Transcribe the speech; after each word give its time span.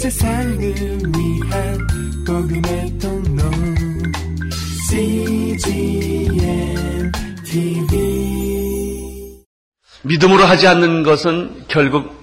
세상을 0.00 0.58
위한 0.58 1.78
복음의 2.26 2.98
통로 2.98 3.42
CGM 4.88 6.32
TV 7.44 9.44
믿음으로 10.00 10.44
하지 10.44 10.66
않는 10.68 11.02
것은 11.02 11.66
결국 11.68 12.18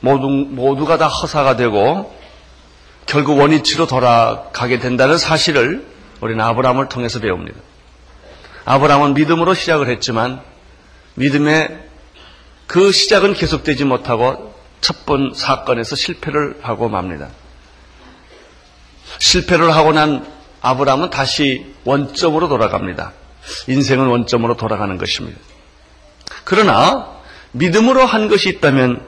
모두, 0.00 0.26
모두가 0.26 0.98
다 0.98 1.06
허사가 1.06 1.54
되고 1.54 2.12
결국 3.06 3.38
원위치로 3.38 3.86
돌아가게 3.86 4.80
된다는 4.80 5.16
사실을 5.16 5.86
우리는 6.20 6.44
아브라함을 6.44 6.88
통해서 6.88 7.20
배웁니다. 7.20 7.56
아브라함은 8.64 9.14
믿음으로 9.14 9.54
시작을 9.54 9.88
했지만 9.90 10.40
믿음의 11.14 11.84
그 12.66 12.90
시작은 12.90 13.34
계속되지 13.34 13.84
못하고 13.84 14.51
첫 14.82 15.06
번 15.06 15.32
사건에서 15.34 15.96
실패를 15.96 16.58
하고 16.60 16.90
맙니다. 16.90 17.28
실패를 19.18 19.74
하고 19.74 19.92
난 19.92 20.26
아브라함은 20.60 21.10
다시 21.10 21.74
원점으로 21.84 22.48
돌아갑니다. 22.48 23.12
인생은 23.68 24.06
원점으로 24.06 24.56
돌아가는 24.56 24.98
것입니다. 24.98 25.38
그러나 26.44 27.08
믿음으로 27.52 28.04
한 28.04 28.28
것이 28.28 28.48
있다면 28.48 29.06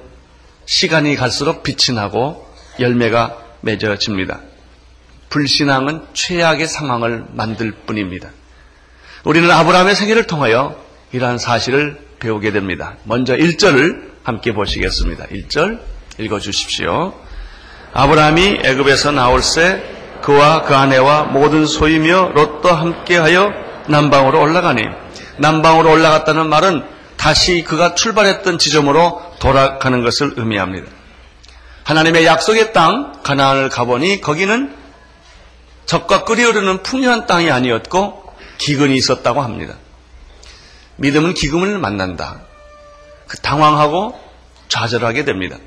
시간이 0.66 1.16
갈수록 1.16 1.62
빛이 1.62 1.94
나고 1.94 2.48
열매가 2.80 3.38
맺어집니다. 3.60 4.40
불신앙은 5.30 6.06
최악의 6.12 6.66
상황을 6.68 7.26
만들 7.32 7.72
뿐입니다. 7.72 8.30
우리는 9.24 9.50
아브라함의 9.50 9.96
생애를 9.96 10.26
통하여 10.26 10.80
이러한 11.12 11.38
사실을 11.38 11.98
배우게 12.20 12.52
됩니다. 12.52 12.96
먼저 13.04 13.36
1절을 13.36 14.13
함께 14.24 14.54
보시겠습니다. 14.54 15.26
1절 15.26 15.80
읽어 16.18 16.40
주십시오. 16.40 17.14
아브라함이 17.92 18.60
애굽에서 18.64 19.12
나올 19.12 19.42
새 19.42 19.82
그와 20.22 20.62
그 20.62 20.74
아내와 20.74 21.24
모든 21.24 21.66
소이며 21.66 22.32
롯도 22.34 22.70
함께하여 22.70 23.52
남방으로 23.88 24.40
올라가니 24.40 24.82
남방으로 25.36 25.92
올라갔다는 25.92 26.48
말은 26.48 26.84
다시 27.18 27.62
그가 27.62 27.94
출발했던 27.94 28.56
지점으로 28.58 29.20
돌아가는 29.40 30.02
것을 30.02 30.32
의미합니다. 30.36 30.90
하나님의 31.84 32.24
약속의 32.24 32.72
땅 32.72 33.20
가나안을 33.22 33.68
가보니 33.68 34.22
거기는 34.22 34.74
적과 35.84 36.24
끓이 36.24 36.42
흐르는 36.42 36.82
풍요한 36.82 37.26
땅이 37.26 37.50
아니었고 37.50 38.24
기근이 38.56 38.96
있었다고 38.96 39.42
합니다. 39.42 39.74
믿음은 40.96 41.34
기금을 41.34 41.78
만난다. 41.78 42.40
그 43.34 43.40
당황하고 43.40 44.18
좌절하게 44.68 45.24
됩니다. 45.24 45.58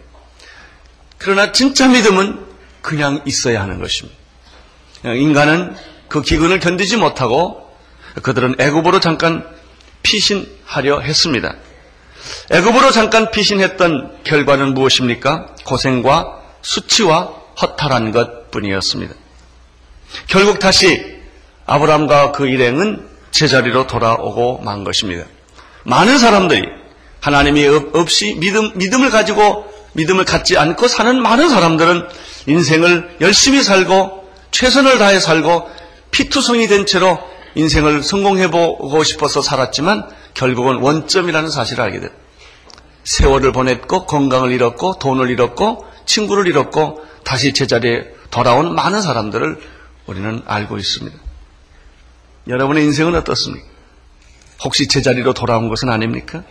그러나 1.17 1.51
진짜 1.51 1.87
믿음은 1.89 2.45
그냥 2.81 3.21
있어야 3.25 3.61
하는 3.61 3.81
것입니다. 3.81 4.17
인간은 5.03 5.75
그 6.07 6.21
기근을 6.21 6.61
견디지 6.61 6.95
못하고 6.95 7.69
그들은 8.23 8.55
애굽으로 8.57 9.01
잠깐 9.01 9.45
피신하려 10.01 11.01
했습니다. 11.01 11.55
애굽으로 12.51 12.91
잠깐 12.91 13.31
피신했던 13.31 14.23
결과는 14.23 14.73
무엇입니까? 14.73 15.47
고생과 15.65 16.41
수치와 16.61 17.33
허탈한 17.61 18.11
것뿐이었습니다. 18.11 19.13
결국 20.27 20.59
다시 20.59 21.17
아브라함과 21.65 22.31
그 22.31 22.47
일행은 22.47 23.05
제자리로 23.31 23.87
돌아오고 23.87 24.59
만 24.59 24.85
것입니다. 24.85 25.25
많은 25.83 26.17
사람들이 26.17 26.76
하나님이 27.27 27.67
없이 27.93 28.35
믿음, 28.39 28.71
믿음을 28.77 29.09
가지고 29.09 29.65
믿음을 29.91 30.23
갖지 30.23 30.57
않고 30.57 30.87
사는 30.87 31.21
많은 31.21 31.49
사람들은 31.49 32.07
인생을 32.45 33.17
열심히 33.19 33.63
살고 33.63 34.25
최선을 34.51 34.97
다해 34.97 35.19
살고 35.19 35.69
피투성이 36.11 36.67
된 36.67 36.85
채로 36.85 37.19
인생을 37.55 38.01
성공해보고 38.01 39.03
싶어서 39.03 39.41
살았지만 39.41 40.09
결국은 40.35 40.77
원점이라는 40.77 41.49
사실을 41.49 41.83
알게 41.83 41.99
됩니다. 41.99 42.21
세월을 43.03 43.51
보냈고 43.51 44.05
건강을 44.05 44.51
잃었고 44.53 44.99
돈을 44.99 45.29
잃었고 45.29 45.85
친구를 46.05 46.47
잃었고 46.47 47.03
다시 47.25 47.51
제자리에 47.51 48.05
돌아온 48.31 48.73
많은 48.73 49.01
사람들을 49.01 49.59
우리는 50.05 50.43
알고 50.45 50.77
있습니다. 50.77 51.17
여러분의 52.47 52.85
인생은 52.85 53.15
어떻습니까? 53.15 53.67
혹시 54.63 54.87
제자리로 54.87 55.33
돌아온 55.33 55.67
것은 55.67 55.89
아닙니까? 55.89 56.43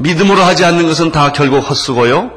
믿음으로 0.00 0.42
하지 0.42 0.64
않는 0.64 0.86
것은 0.86 1.12
다 1.12 1.32
결국 1.32 1.58
헛수고요. 1.58 2.30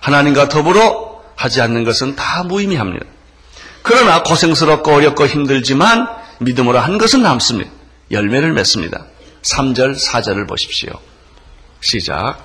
하나님과 0.00 0.48
더불어 0.48 1.22
하지 1.36 1.60
않는 1.60 1.84
것은 1.84 2.16
다 2.16 2.42
무의미합니다. 2.42 3.06
그러나 3.82 4.22
고생스럽고 4.22 4.92
어렵고 4.92 5.26
힘들지만 5.26 6.08
믿음으로 6.40 6.78
한 6.78 6.98
것은 6.98 7.22
남습니다. 7.22 7.70
열매를 8.10 8.52
맺습니다. 8.52 9.06
3절, 9.42 9.96
4절을 9.98 10.48
보십시오. 10.48 10.90
시작. 11.80 12.38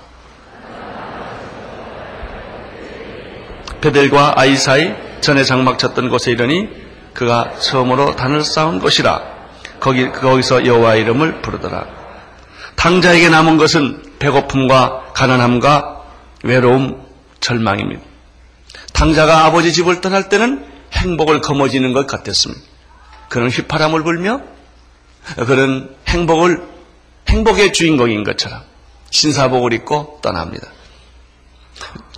베델과 3.81 4.33
아이 4.35 4.55
사이 4.55 4.93
전에 5.21 5.43
장막 5.43 5.79
쳤던 5.79 6.09
곳에 6.09 6.31
이르니 6.31 6.67
그가 7.13 7.53
처음으로 7.59 8.15
단을 8.15 8.43
쌓은 8.43 8.79
곳이라 8.79 9.21
거기 9.79 10.11
거기서 10.11 10.65
여호와 10.65 10.95
이름을 10.95 11.41
부르더라. 11.41 11.87
당자에게 12.75 13.29
남은 13.29 13.57
것은 13.57 14.08
배고픔과 14.19 15.13
가난함과 15.13 16.03
외로움, 16.43 17.05
절망입니다. 17.39 18.01
당자가 18.93 19.45
아버지 19.45 19.71
집을 19.71 20.01
떠날 20.01 20.29
때는 20.29 20.65
행복을 20.93 21.41
거머쥐는 21.41 21.93
것 21.93 22.05
같았습니다. 22.07 22.61
그는 23.29 23.49
휘파람을 23.49 24.03
불며 24.03 24.41
그는 25.45 25.95
행복을 26.07 26.67
행복의 27.29 27.73
주인공인 27.73 28.23
것처럼 28.23 28.61
신사복을 29.11 29.73
입고 29.73 30.19
떠납니다. 30.21 30.67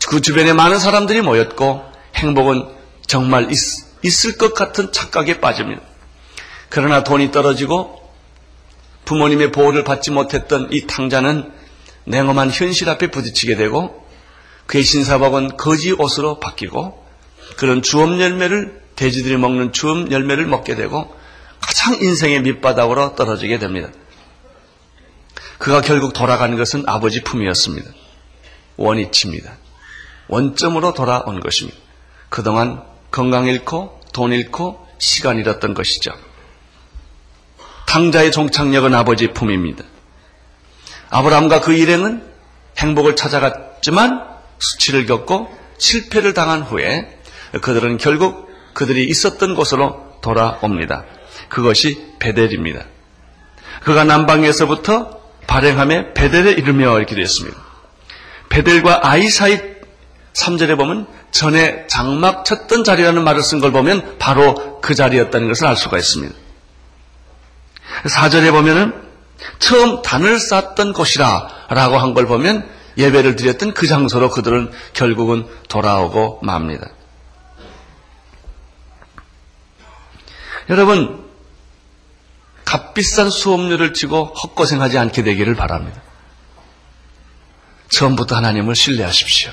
그 0.07 0.21
주변에 0.21 0.53
많은 0.53 0.79
사람들이 0.79 1.21
모였고 1.21 1.83
행복은 2.15 2.67
정말 3.05 3.49
있, 3.51 4.25
을것 4.25 4.53
같은 4.53 4.91
착각에 4.91 5.39
빠집니다. 5.39 5.81
그러나 6.69 7.03
돈이 7.03 7.31
떨어지고 7.31 8.01
부모님의 9.05 9.51
보호를 9.51 9.83
받지 9.83 10.11
못했던 10.11 10.69
이 10.71 10.87
탕자는 10.87 11.51
냉엄한 12.05 12.51
현실 12.51 12.89
앞에 12.89 13.11
부딪히게 13.11 13.55
되고 13.55 14.05
그의 14.65 14.83
신사복은 14.83 15.57
거지 15.57 15.91
옷으로 15.91 16.39
바뀌고 16.39 17.05
그런 17.57 17.81
주업 17.81 18.19
열매를 18.19 18.81
돼지들이 18.95 19.37
먹는 19.37 19.73
주업 19.73 20.11
열매를 20.11 20.45
먹게 20.45 20.75
되고 20.75 21.13
가장 21.59 22.01
인생의 22.01 22.41
밑바닥으로 22.41 23.15
떨어지게 23.15 23.59
됩니다. 23.59 23.89
그가 25.57 25.81
결국 25.81 26.13
돌아가는 26.13 26.57
것은 26.57 26.83
아버지 26.87 27.21
품이었습니다. 27.21 27.91
원위치입니다. 28.77 29.57
원점으로 30.27 30.93
돌아온 30.93 31.39
것입니다. 31.39 31.77
그동안 32.29 32.83
건강 33.11 33.47
잃고 33.47 34.01
돈 34.13 34.31
잃고 34.31 34.87
시간 34.97 35.37
잃었던 35.37 35.73
것이죠. 35.73 36.11
탕자의 37.87 38.31
종착역은 38.31 38.95
아버지 38.95 39.27
품입니다. 39.33 39.83
아브라함과 41.11 41.61
그 41.61 41.73
일행은 41.73 42.23
행복을 42.77 43.15
찾아갔지만 43.15 44.23
수치를 44.59 45.05
겪고 45.05 45.55
실패를 45.77 46.33
당한 46.33 46.61
후에 46.61 47.19
그들은 47.61 47.97
결국 47.97 48.49
그들이 48.73 49.05
있었던 49.05 49.55
곳으로 49.55 50.19
돌아옵니다. 50.21 51.03
그것이 51.49 52.13
베델입니다. 52.19 52.85
그가 53.83 54.03
남방에서부터 54.05 55.19
발행함에 55.47 56.13
베델에 56.13 56.51
이르며 56.51 56.97
이렇게 56.97 57.15
되었습니다. 57.15 57.57
베델과 58.49 59.01
아이 59.03 59.29
사이 59.29 59.59
3절에 60.33 60.77
보면 60.77 61.07
전에 61.31 61.87
장막 61.87 62.45
쳤던 62.45 62.85
자리라는 62.85 63.23
말을 63.23 63.43
쓴 63.43 63.59
걸 63.59 63.71
보면 63.71 64.17
바로 64.17 64.79
그 64.81 64.95
자리였다는 64.95 65.49
것을 65.49 65.67
알 65.67 65.75
수가 65.75 65.97
있습니다. 65.97 66.33
4절에 68.05 68.51
보면은 68.51 69.10
처음 69.59 70.01
단을 70.01 70.39
쌓던 70.39 70.93
곳이라 70.93 71.47
라고 71.69 71.97
한 71.97 72.13
걸 72.13 72.25
보면 72.25 72.69
예배를 72.97 73.35
드렸던 73.35 73.73
그 73.73 73.87
장소로 73.87 74.29
그들은 74.29 74.71
결국은 74.93 75.47
돌아오고 75.69 76.39
맙니다. 76.43 76.89
여러분, 80.69 81.25
값비싼 82.65 83.29
수업료를 83.29 83.93
치고 83.93 84.25
헛고생하지 84.25 84.97
않게 84.97 85.23
되기를 85.23 85.55
바랍니다. 85.55 86.01
처음부터 87.89 88.35
하나님을 88.35 88.75
신뢰하십시오. 88.75 89.51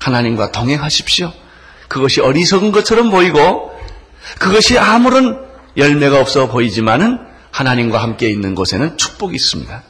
하나님과 0.00 0.52
동행하십시오. 0.52 1.32
그것이 1.88 2.20
어리석은 2.20 2.72
것처럼 2.72 3.10
보이고 3.10 3.78
그것이 4.38 4.78
아무런 4.78 5.44
열매가 5.76 6.20
없어 6.20 6.48
보이지만은 6.48 7.18
하나님과 7.54 8.02
함께 8.02 8.28
있는 8.28 8.56
곳에는 8.56 8.98
축복이 8.98 9.36
있습니다. 9.36 9.84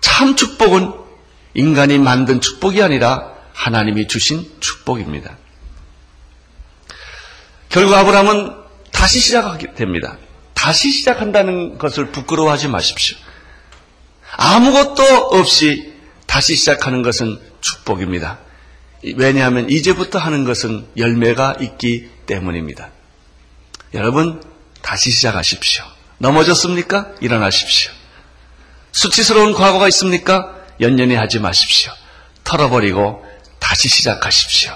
참 0.00 0.36
축복은 0.36 0.92
인간이 1.54 1.98
만든 1.98 2.40
축복이 2.40 2.80
아니라 2.80 3.32
하나님이 3.52 4.06
주신 4.06 4.48
축복입니다. 4.60 5.36
결국 7.68 7.94
아브라함은 7.94 8.52
다시 8.92 9.18
시작하게 9.18 9.74
됩니다. 9.74 10.16
다시 10.54 10.92
시작한다는 10.92 11.76
것을 11.76 12.12
부끄러워하지 12.12 12.68
마십시오. 12.68 13.18
아무것도 14.36 15.02
없이 15.32 15.92
다시 16.26 16.54
시작하는 16.54 17.02
것은 17.02 17.40
축복입니다. 17.60 18.38
왜냐하면 19.16 19.68
이제부터 19.68 20.20
하는 20.20 20.44
것은 20.44 20.86
열매가 20.96 21.56
있기 21.60 22.08
때문입니다. 22.26 22.90
여러분, 23.94 24.40
다시 24.82 25.10
시작하십시오. 25.10 25.97
넘어졌습니까? 26.18 27.12
일어나십시오. 27.20 27.92
수치스러운 28.92 29.54
과거가 29.54 29.88
있습니까? 29.88 30.54
연연히 30.80 31.14
하지 31.14 31.38
마십시오. 31.38 31.92
털어버리고 32.44 33.24
다시 33.58 33.88
시작하십시오. 33.88 34.72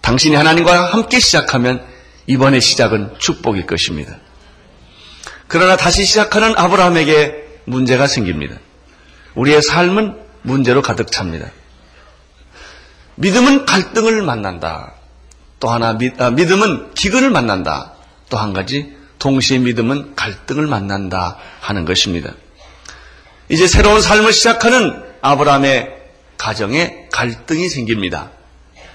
당신이 0.00 0.36
하나님과 0.36 0.92
함께 0.92 1.18
시작하면 1.18 1.84
이번의 2.26 2.60
시작은 2.60 3.16
축복일 3.18 3.66
것입니다. 3.66 4.16
그러나 5.48 5.76
다시 5.76 6.04
시작하는 6.04 6.54
아브라함에게 6.56 7.60
문제가 7.64 8.06
생깁니다. 8.06 8.56
우리의 9.34 9.62
삶은 9.62 10.18
문제로 10.42 10.82
가득 10.82 11.10
찹니다. 11.10 11.50
믿음은 13.16 13.66
갈등을 13.66 14.22
만난다. 14.22 14.94
또 15.58 15.68
하나 15.68 15.96
아, 16.18 16.30
믿음은 16.30 16.94
기근을 16.94 17.30
만난다. 17.30 17.92
또 18.28 18.38
한 18.38 18.52
가지 18.52 18.95
동시에 19.26 19.58
믿음은 19.58 20.14
갈등을 20.14 20.68
만난다 20.68 21.36
하는 21.58 21.84
것입니다. 21.84 22.30
이제 23.48 23.66
새로운 23.66 24.00
삶을 24.00 24.32
시작하는 24.32 25.02
아브라함의 25.20 25.96
가정에 26.38 27.08
갈등이 27.10 27.68
생깁니다. 27.68 28.30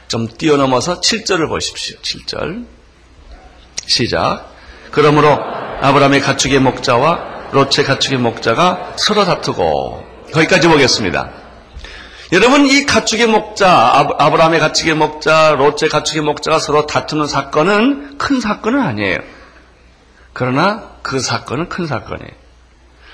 좀 0.07 0.30
뛰어넘어서 0.30 1.01
7절을 1.01 1.50
보십시오. 1.50 1.98
7절. 2.00 2.66
시작. 3.88 4.50
그러므로 4.92 5.38
아브라함의 5.81 6.22
가축의 6.22 6.60
목자와 6.60 7.50
롯의 7.51 7.86
가축의 7.86 8.19
목자가 8.19 8.94
서로 8.95 9.25
다투고 9.25 10.07
거기까지 10.31 10.69
보겠습니다. 10.69 11.30
여러분 12.31 12.66
이 12.66 12.86
가축의 12.86 13.27
목자 13.27 14.16
아브라함의 14.18 14.62
가축의 14.62 14.94
목자 14.94 15.56
롯의 15.57 15.89
가축의 15.92 16.22
목자가 16.22 16.57
서로 16.60 16.86
다투는 16.86 17.27
사건은 17.27 18.18
큰 18.18 18.39
사건은 18.39 18.80
아니에요. 18.80 19.40
그러나 20.33 20.92
그 21.01 21.19
사건은 21.19 21.69
큰 21.69 21.88
사건이에요. 21.88 22.31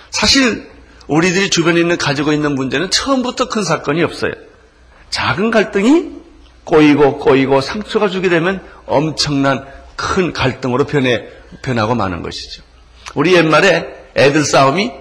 사실 0.09 0.69
우리들이 1.07 1.49
주변에 1.49 1.79
있는 1.79 1.97
가지고 1.97 2.33
있는 2.33 2.55
문제는 2.55 2.91
처음부터 2.91 3.49
큰 3.49 3.63
사건이 3.63 4.03
없어요. 4.03 4.31
작은 5.09 5.51
갈등이 5.51 6.17
꼬이고 6.63 7.19
꼬이고 7.19 7.61
상처가 7.61 8.09
주게 8.09 8.29
되면 8.29 8.61
엄청난 8.85 9.65
큰 9.95 10.33
갈등으로 10.33 10.85
변해 10.85 11.25
변하고 11.61 11.95
마는 11.95 12.23
것이죠. 12.23 12.61
우리 13.15 13.33
옛말에 13.35 13.87
애들 14.15 14.43
싸움이 14.43 14.91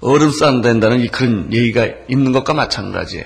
어른 0.00 0.32
싸움 0.32 0.62
된다는 0.62 1.06
그런 1.08 1.52
얘기가 1.52 1.86
있는 2.08 2.32
것과 2.32 2.54
마찬가지예요. 2.54 3.24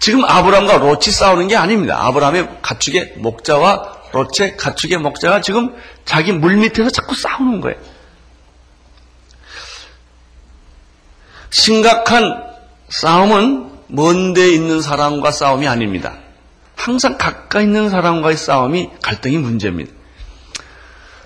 지금 0.00 0.24
아브라함과 0.24 0.78
롯이 0.78 1.04
싸우는 1.04 1.48
게 1.48 1.56
아닙니다. 1.56 1.98
아브라함의 2.06 2.48
가축의 2.62 3.14
목자와 3.16 3.95
롯의 4.16 4.56
가축의 4.56 4.98
목자가 4.98 5.40
지금 5.40 5.74
자기 6.04 6.32
물 6.32 6.56
밑에서 6.56 6.90
자꾸 6.90 7.14
싸우는 7.14 7.60
거예요. 7.60 7.78
심각한 11.50 12.44
싸움은 12.88 13.70
먼데 13.88 14.50
있는 14.52 14.80
사람과 14.80 15.30
싸움이 15.30 15.68
아닙니다. 15.68 16.14
항상 16.76 17.18
가까이 17.18 17.64
있는 17.64 17.90
사람과의 17.90 18.36
싸움이 18.36 18.90
갈등이 19.02 19.38
문제입니다. 19.38 19.92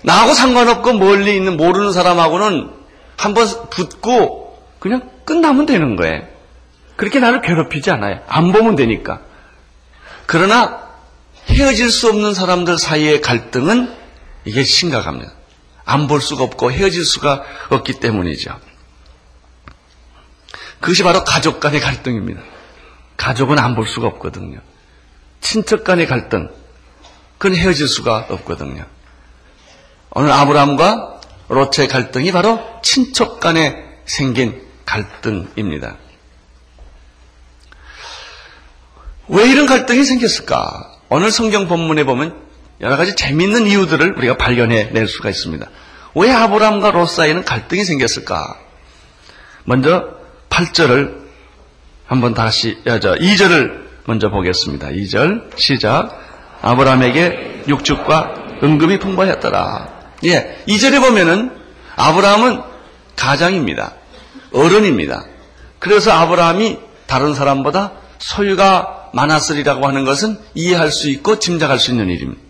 나하고 0.03 0.33
상관없고 0.33 0.93
멀리 0.93 1.35
있는 1.35 1.57
모르는 1.57 1.91
사람하고는 1.91 2.71
한번 3.17 3.47
붙고 3.69 4.59
그냥 4.79 5.09
끝나면 5.25 5.65
되는 5.65 5.95
거예요. 5.95 6.23
그렇게 6.95 7.19
나를 7.19 7.41
괴롭히지 7.41 7.91
않아요. 7.91 8.19
안 8.27 8.51
보면 8.51 8.75
되니까. 8.75 9.21
그러나 10.25 10.90
헤어질 11.49 11.89
수 11.89 12.09
없는 12.09 12.33
사람들 12.33 12.77
사이의 12.77 13.21
갈등은 13.21 13.95
이게 14.45 14.63
심각합니다. 14.63 15.31
안 15.85 16.07
볼 16.07 16.21
수가 16.21 16.43
없고 16.43 16.71
헤어질 16.71 17.03
수가 17.03 17.43
없기 17.69 17.93
때문이죠. 17.99 18.59
그것이 20.79 21.03
바로 21.03 21.23
가족 21.23 21.59
간의 21.59 21.79
갈등입니다. 21.79 22.41
가족은 23.17 23.59
안 23.59 23.75
볼 23.75 23.85
수가 23.87 24.07
없거든요. 24.07 24.59
친척 25.41 25.83
간의 25.83 26.07
갈등, 26.07 26.49
그건 27.37 27.57
헤어질 27.57 27.87
수가 27.87 28.27
없거든요. 28.29 28.85
오늘 30.11 30.31
아브라함과 30.31 31.21
롯의 31.49 31.87
갈등이 31.89 32.31
바로 32.31 32.59
친척 32.83 33.39
간에 33.39 33.75
생긴 34.05 34.67
갈등입니다. 34.85 35.97
왜 39.27 39.49
이런 39.49 39.65
갈등이 39.65 40.03
생겼을까? 40.03 40.90
오늘 41.13 41.29
성경 41.29 41.67
본문에 41.67 42.05
보면 42.05 42.33
여러 42.79 42.95
가지 42.95 43.17
재미있는 43.17 43.67
이유들을 43.67 44.13
우리가 44.17 44.37
발견해 44.37 44.91
낼 44.93 45.09
수가 45.09 45.29
있습니다. 45.29 45.67
왜 46.15 46.31
아브라함과 46.31 46.91
롯 46.91 47.07
사이에는 47.07 47.43
갈등이 47.43 47.83
생겼을까? 47.83 48.55
먼저 49.65 50.07
8절을 50.49 51.17
한번 52.05 52.33
다시, 52.33 52.77
저 52.85 53.15
2절을 53.15 53.81
먼저 54.05 54.29
보겠습니다. 54.29 54.87
2절 54.87 55.57
시작. 55.57 56.17
아브라함에게 56.61 57.65
육축과 57.67 58.59
은금이 58.63 58.99
풍부하였더라. 58.99 59.89
예, 60.27 60.63
2절에 60.65 61.01
보면은 61.01 61.51
아브라함은 61.97 62.61
가장입니다. 63.17 63.95
어른입니다. 64.53 65.25
그래서 65.77 66.13
아브라함이 66.13 66.79
다른 67.05 67.33
사람보다 67.33 67.91
소유가 68.17 69.00
많았으리라고 69.13 69.87
하는 69.87 70.05
것은 70.05 70.37
이해할 70.53 70.91
수 70.91 71.09
있고 71.09 71.39
짐작할 71.39 71.79
수 71.79 71.91
있는 71.91 72.09
일입니다. 72.09 72.41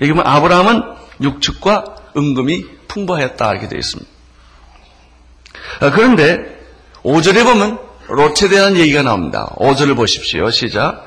여기 0.00 0.12
보면 0.12 0.26
아브라함은 0.26 0.82
육축과 1.22 1.96
은금이 2.16 2.64
풍부하였다 2.88 3.50
이렇게 3.52 3.68
되어 3.68 3.78
있습니다. 3.78 4.10
아, 5.80 5.90
그런데 5.90 6.58
5절에 7.02 7.44
보면 7.44 7.78
롯에 8.08 8.48
대한 8.48 8.76
얘기가 8.76 9.02
나옵니다. 9.02 9.54
5절을 9.56 9.96
보십시오. 9.96 10.50
시작. 10.50 11.06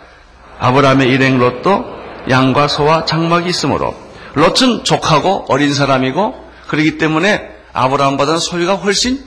아브라함의 0.59 1.09
일행 1.09 1.39
롯도 1.39 1.85
양과 2.29 2.67
소와 2.67 3.05
장막이 3.05 3.49
있으므로 3.49 3.95
롯은 4.35 4.83
족하고 4.83 5.45
어린 5.49 5.73
사람이고 5.73 6.49
그렇기 6.67 6.97
때문에 6.97 7.49
아브라함보다는 7.73 8.39
소유가 8.39 8.75
훨씬 8.75 9.25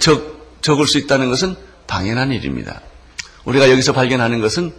적, 0.00 0.60
적을 0.62 0.86
수 0.86 0.98
있다는 0.98 1.28
것은 1.28 1.56
당연한 1.86 2.32
일입니다. 2.32 2.80
우리가 3.44 3.70
여기서 3.70 3.92
발견하는 3.92 4.40
것은 4.40 4.72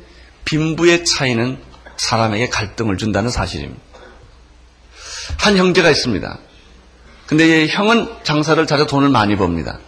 빈부의 0.46 1.06
차이는 1.06 1.60
사람에게 1.98 2.50
갈등을 2.50 2.98
준다는 2.98 3.30
사실입니다. 3.30 3.82
한 5.38 5.58
형제가 5.58 5.90
있습니다. 5.90 6.38
근데 7.28 7.68
형은 7.68 8.10
장사를 8.24 8.66
잘해 8.66 8.88
돈을 8.88 9.10
많이 9.10 9.36
법니다. 9.36 9.80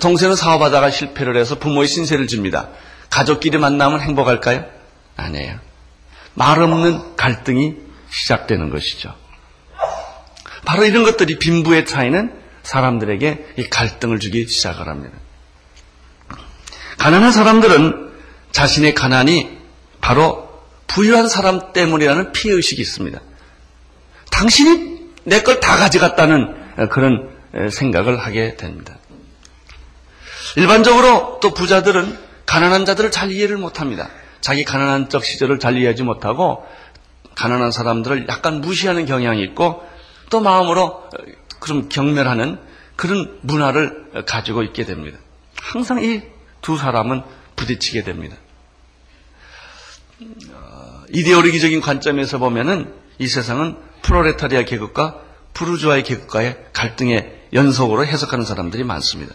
동생은 0.00 0.36
사업하다가 0.36 0.90
실패를 0.90 1.36
해서 1.36 1.58
부모의 1.58 1.86
신세를 1.86 2.26
집니다. 2.26 2.70
가족끼리 3.10 3.58
만나면 3.58 4.00
행복할까요? 4.00 4.64
아니에요. 5.16 5.58
말 6.34 6.60
없는 6.62 7.16
갈등이 7.16 7.76
시작되는 8.10 8.70
것이죠. 8.70 9.14
바로 10.64 10.84
이런 10.84 11.02
것들이 11.02 11.38
빈부의 11.38 11.86
차이는 11.86 12.32
사람들에게 12.62 13.54
이 13.58 13.68
갈등을 13.68 14.18
주기 14.18 14.46
시작을 14.46 14.88
합니다. 14.88 15.16
가난한 16.98 17.32
사람들은 17.32 18.12
자신의 18.52 18.94
가난이 18.94 19.61
바로 20.02 20.50
부유한 20.88 21.28
사람 21.28 21.72
때문이라는 21.72 22.32
피해의식이 22.32 22.82
있습니다. 22.82 23.18
당신이 24.30 25.00
내 25.24 25.42
걸 25.42 25.60
다 25.60 25.76
가져갔다는 25.76 26.88
그런 26.90 27.30
생각을 27.70 28.18
하게 28.18 28.56
됩니다. 28.56 28.96
일반적으로 30.56 31.38
또 31.40 31.54
부자들은 31.54 32.18
가난한 32.44 32.84
자들을 32.84 33.10
잘 33.10 33.30
이해를 33.30 33.56
못합니다. 33.56 34.10
자기 34.40 34.64
가난한 34.64 35.08
적 35.08 35.24
시절을 35.24 35.58
잘 35.58 35.76
이해하지 35.78 36.02
못하고 36.02 36.66
가난한 37.34 37.70
사람들을 37.70 38.26
약간 38.28 38.60
무시하는 38.60 39.06
경향이 39.06 39.42
있고 39.44 39.82
또 40.28 40.40
마음으로 40.40 41.04
그럼 41.60 41.88
경멸하는 41.88 42.58
그런 42.96 43.38
문화를 43.42 44.24
가지고 44.26 44.62
있게 44.62 44.84
됩니다. 44.84 45.18
항상 45.62 46.02
이 46.02 46.22
두 46.60 46.76
사람은 46.76 47.22
부딪히게 47.56 48.04
됩니다. 48.04 48.36
어, 50.52 51.02
이데올로기적인 51.10 51.80
관점에서 51.80 52.38
보면은 52.38 52.92
이 53.18 53.26
세상은 53.26 53.76
프로레타리아 54.02 54.62
계급과 54.64 55.20
부르주아의 55.54 56.02
계급과의 56.02 56.66
갈등의 56.72 57.48
연속으로 57.52 58.06
해석하는 58.06 58.44
사람들이 58.44 58.84
많습니다. 58.84 59.34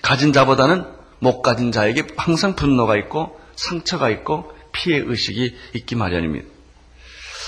가진 0.00 0.32
자보다는 0.32 0.84
못 1.18 1.42
가진 1.42 1.72
자에게 1.72 2.06
항상 2.16 2.54
분노가 2.54 2.96
있고 2.96 3.38
상처가 3.56 4.10
있고 4.10 4.52
피해 4.72 4.98
의식이 4.98 5.54
있기 5.74 5.96
마련입니다. 5.96 6.48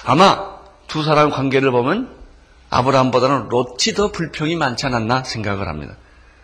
아마 0.05 0.59
두 0.87 1.03
사람 1.03 1.31
관계를 1.31 1.71
보면 1.71 2.15
아브라함보다는 2.71 3.49
롯이 3.49 3.95
더 3.97 4.11
불평이 4.11 4.57
많지 4.57 4.87
않았나 4.87 5.25
생각을 5.25 5.69
합니다. 5.69 5.97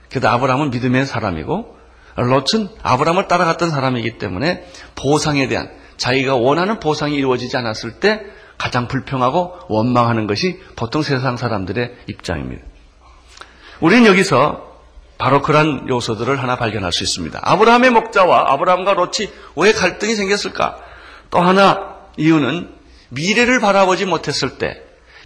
그래도 0.08 0.28
아브라함은 0.28 0.70
믿음의 0.70 1.06
사람이고 1.06 1.79
롯은 2.16 2.68
아브라함을 2.82 3.28
따라갔던 3.28 3.70
사람이기 3.70 4.18
때문에 4.18 4.66
보상에 4.94 5.48
대한 5.48 5.70
자기가 5.96 6.36
원하는 6.36 6.80
보상이 6.80 7.16
이루어지지 7.16 7.56
않았을 7.56 8.00
때 8.00 8.22
가장 8.58 8.88
불평하고 8.88 9.58
원망하는 9.68 10.26
것이 10.26 10.60
보통 10.76 11.02
세상 11.02 11.36
사람들의 11.36 11.96
입장입니다. 12.08 12.62
우리는 13.80 14.06
여기서 14.06 14.70
바로 15.18 15.42
그런 15.42 15.86
요소들을 15.88 16.42
하나 16.42 16.56
발견할 16.56 16.92
수 16.92 17.02
있습니다. 17.04 17.40
아브라함의 17.42 17.90
목자와 17.90 18.52
아브라함과 18.52 18.94
롯이 18.94 19.28
왜 19.56 19.72
갈등이 19.72 20.14
생겼을까? 20.14 20.78
또 21.30 21.40
하나 21.40 21.96
이유는 22.16 22.70
미래를 23.10 23.60
바라보지 23.60 24.06
못했을 24.06 24.58
때, 24.58 24.82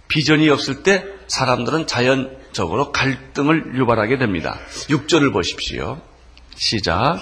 비전이 0.07 0.49
없을 0.49 0.83
때 0.83 1.05
사람들은 1.27 1.87
자연적으로 1.87 2.91
갈등을 2.91 3.75
유발하게 3.75 4.17
됩니다. 4.17 4.59
6절을 4.89 5.31
보십시오. 5.31 6.01
시작. 6.55 7.19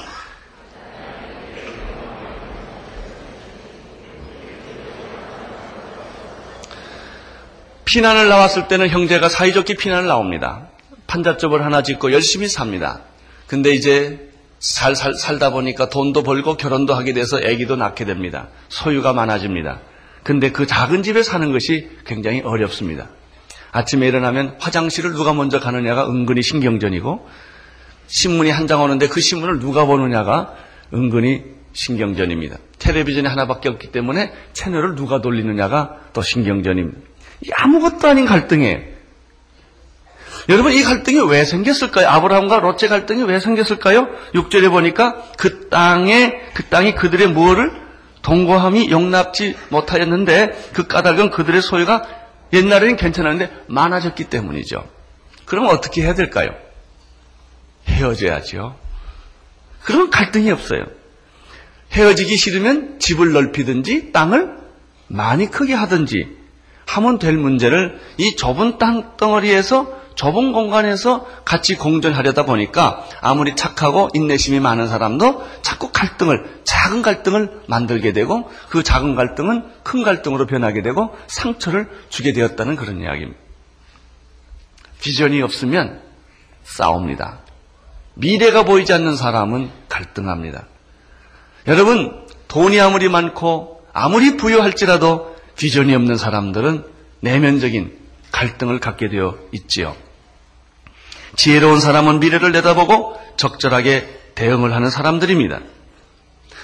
피난을 7.86 8.28
나왔을 8.30 8.68
때는 8.68 8.90
형제가 8.90 9.30
사이좋게 9.30 9.76
피난을 9.76 10.08
나옵니다. 10.08 10.70
판잣집을 11.08 11.64
하나 11.64 11.84
짓고 11.84 12.12
열심히 12.12 12.48
삽니다. 12.48 13.02
근데 13.48 13.72
이제 13.72 14.32
살, 14.60 14.96
살, 14.96 15.16
살다 15.16 15.52
보니까 15.52 15.90
돈도 15.90 16.24
벌고 16.24 16.56
결혼도 16.56 16.94
하게 16.94 17.14
돼서 17.14 17.38
아기도 17.38 17.76
낳게 17.76 18.06
됩니다. 18.06 18.48
소유가 18.70 19.14
많아집니다. 19.14 19.82
근데 20.24 20.52
그 20.52 20.66
작은 20.66 21.04
집에 21.04 21.22
사는 21.22 21.52
것이 21.52 21.90
굉장히 22.06 22.42
어렵습니다. 22.42 23.10
아침에 23.72 24.08
일어나면 24.08 24.56
화장실을 24.60 25.12
누가 25.12 25.34
먼저 25.34 25.60
가느냐가 25.60 26.08
은근히 26.08 26.42
신경전이고 26.42 27.28
신문이 28.08 28.50
한 28.52 28.68
장 28.68 28.82
오는데 28.82 29.08
그 29.08 29.20
신문을 29.22 29.60
누가 29.60 29.86
보느냐가 29.86 30.54
은근히 30.94 31.44
신경전입니다. 31.74 32.58
텔레비전이 32.80 33.28
하나밖에 33.28 33.70
없기 33.70 33.92
때문에 33.92 34.32
채널을 34.54 34.96
누가 34.96 35.22
돌리느냐가 35.22 35.98
또 36.14 36.22
신경전입니다. 36.22 37.00
아무것도 37.54 38.08
아닌 38.08 38.26
갈등이에요. 38.26 38.94
여러분 40.50 40.74
이 40.74 40.82
갈등이 40.84 41.20
왜 41.30 41.46
생겼을까요? 41.46 42.08
아브라함과 42.10 42.60
롯의 42.60 42.90
갈등이 42.90 43.24
왜 43.24 43.40
생겼을까요? 43.40 44.08
6절에 44.36 44.70
보니까 44.70 45.24
그 45.38 45.70
땅에 45.70 46.42
그 46.54 46.64
땅이 46.66 46.96
그들의 46.96 47.28
무엇을 47.30 47.72
동거함이 48.22 48.90
용납지 48.92 49.56
못하였는데 49.70 50.70
그 50.74 50.88
까닭은 50.88 51.32
그들의 51.32 51.62
소유가 51.62 52.04
옛날에는 52.52 52.98
괜찮았는데 52.98 53.52
많아졌기 53.68 54.26
때문이죠. 54.26 54.88
그럼 55.46 55.68
어떻게 55.68 56.04
해야 56.04 56.14
될까요? 56.14 56.52
헤어져야죠. 57.88 58.78
그러면 59.84 60.10
갈등이 60.10 60.52
없어요. 60.52 60.86
헤어지기 61.92 62.36
싫으면 62.36 63.00
집을 63.00 63.34
넓히든지 63.34 64.12
땅을 64.12 64.58
많이 65.08 65.50
크게 65.50 65.74
하든지 65.74 66.44
하면 66.88 67.20
될 67.20 67.38
문제를 67.38 68.00
이 68.18 68.36
좁은 68.36 68.78
땅 68.78 69.16
덩어리에서 69.18 70.04
좁은 70.16 70.52
공간에서 70.52 71.26
같이 71.44 71.76
공존하려다 71.76 72.46
보니까 72.46 73.08
아무리 73.22 73.56
착하고 73.56 74.10
인내심이 74.14 74.60
많은 74.60 74.88
사람도 74.88 75.44
자꾸 75.62 75.90
갈등을, 75.92 76.62
작은 76.64 77.02
갈등을 77.02 77.62
만들게 77.68 78.14
되고 78.14 78.50
그 78.70 78.84
작은 78.84 79.16
갈등은 79.16 79.66
큰 79.84 80.04
갈등으로 80.04 80.46
변하게 80.46 80.82
되고 80.82 81.16
상처를 81.28 81.90
주게 82.10 82.32
되었다는 82.32 82.76
그런 82.76 83.02
이야기입니다. 83.02 83.40
비전이 85.02 85.42
없으면 85.42 86.02
싸웁니다. 86.64 87.43
미래가 88.16 88.64
보이지 88.64 88.94
않는 88.94 89.16
사람은 89.16 89.72
갈등합니다. 89.90 90.68
여러분, 91.68 92.26
돈이 92.48 92.80
아무리 92.80 93.10
많고 93.10 93.84
아무리 93.94 94.38
부유할지라도 94.38 95.36
비전이 95.58 95.94
없는 95.96 96.18
사람들은 96.18 96.86
내면적인 97.22 97.98
갈등을 98.32 98.80
갖게 98.80 99.10
되어 99.10 99.38
있지요. 99.52 99.96
지혜로운 101.36 101.80
사람은 101.80 102.20
미래를 102.20 102.52
내다보고 102.52 103.20
적절하게 103.38 104.22
대응을 104.36 104.74
하는 104.74 104.90
사람들입니다. 104.90 105.60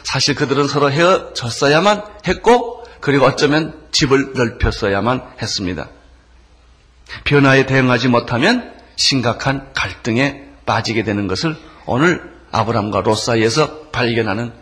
사실 0.04 0.36
그들은 0.36 0.68
서로 0.68 0.92
헤어졌어야만 0.92 2.04
했고, 2.28 2.84
그리고 3.00 3.26
어쩌면 3.26 3.80
집을 3.92 4.34
넓혔어야만 4.34 5.24
했습니다. 5.42 5.90
변화에 7.24 7.66
대응하지 7.66 8.08
못하면 8.08 8.74
심각한 8.96 9.72
갈등에 9.74 10.49
빠지게 10.70 11.02
되는 11.02 11.28
것을 11.28 11.56
오늘 11.88 12.32
아브람과 12.52 13.02
롯 13.02 13.16
사이에서 13.16 13.88
발견하는 13.92 14.54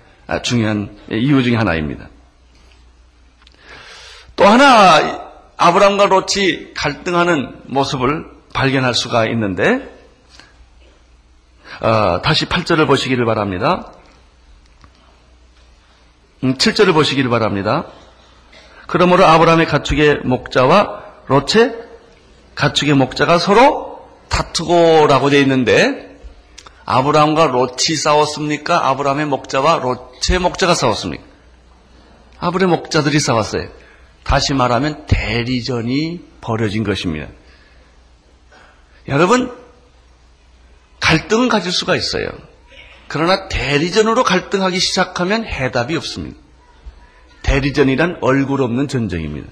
중요한 0.41 0.97
이유 1.11 1.43
중의 1.43 1.57
하나입니다. 1.57 2.07
또 4.37 4.45
하나 4.45 5.27
아브람과 5.57 6.05
롯이 6.05 6.73
갈등하는 6.73 7.63
모습을 7.65 8.25
발견할 8.53 8.93
수가 8.93 9.25
있는데 9.25 9.97
어, 11.81 12.21
다시 12.23 12.45
8절을 12.45 12.87
보시기를 12.87 13.25
바랍니다. 13.25 13.91
7절을 16.41 16.87
음, 16.89 16.93
보시기를 16.93 17.29
바랍니다. 17.29 17.85
그러므로 18.87 19.25
아브라함의 19.25 19.65
가축의 19.65 20.21
목자와 20.23 21.03
롯의 21.27 21.75
가축의 22.55 22.93
목자가 22.93 23.37
서로 23.37 23.86
다투고라고 24.29 25.29
되어 25.29 25.39
있는데 25.41 26.17
아브라함과 26.85 27.47
롯이 27.47 27.95
싸웠습니까? 28.01 28.87
아브라함의 28.89 29.25
목자와 29.25 29.79
롯의 29.79 30.39
목자가 30.39 30.73
싸웠습니까? 30.73 31.23
아브라함의 32.39 32.77
목자들이 32.77 33.19
싸웠어요. 33.19 33.69
다시 34.23 34.53
말하면 34.53 35.05
대리전이 35.07 36.21
벌어진 36.41 36.83
것입니다. 36.83 37.27
여러분, 39.07 39.53
갈등은 40.99 41.49
가질 41.49 41.71
수가 41.71 41.95
있어요. 41.95 42.27
그러나 43.07 43.47
대리전으로 43.47 44.23
갈등하기 44.23 44.79
시작하면 44.79 45.45
해답이 45.45 45.95
없습니다. 45.95 46.37
대리전이란 47.43 48.17
얼굴 48.21 48.61
없는 48.61 48.87
전쟁입니다. 48.89 49.49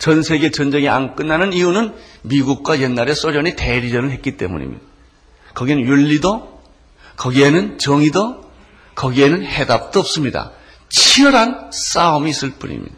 전 0.00 0.22
세계 0.22 0.50
전쟁이 0.50 0.88
안 0.88 1.14
끝나는 1.14 1.52
이유는 1.52 1.94
미국과 2.22 2.80
옛날에 2.80 3.12
소련이 3.12 3.54
대리전을 3.54 4.10
했기 4.10 4.38
때문입니다. 4.38 4.82
거기는 5.54 5.84
윤리도, 5.84 6.62
거기에는 7.16 7.76
정의도, 7.76 8.50
거기에는 8.94 9.44
해답도 9.44 10.00
없습니다. 10.00 10.52
치열한 10.88 11.70
싸움이 11.70 12.30
있을 12.30 12.52
뿐입니다. 12.52 12.94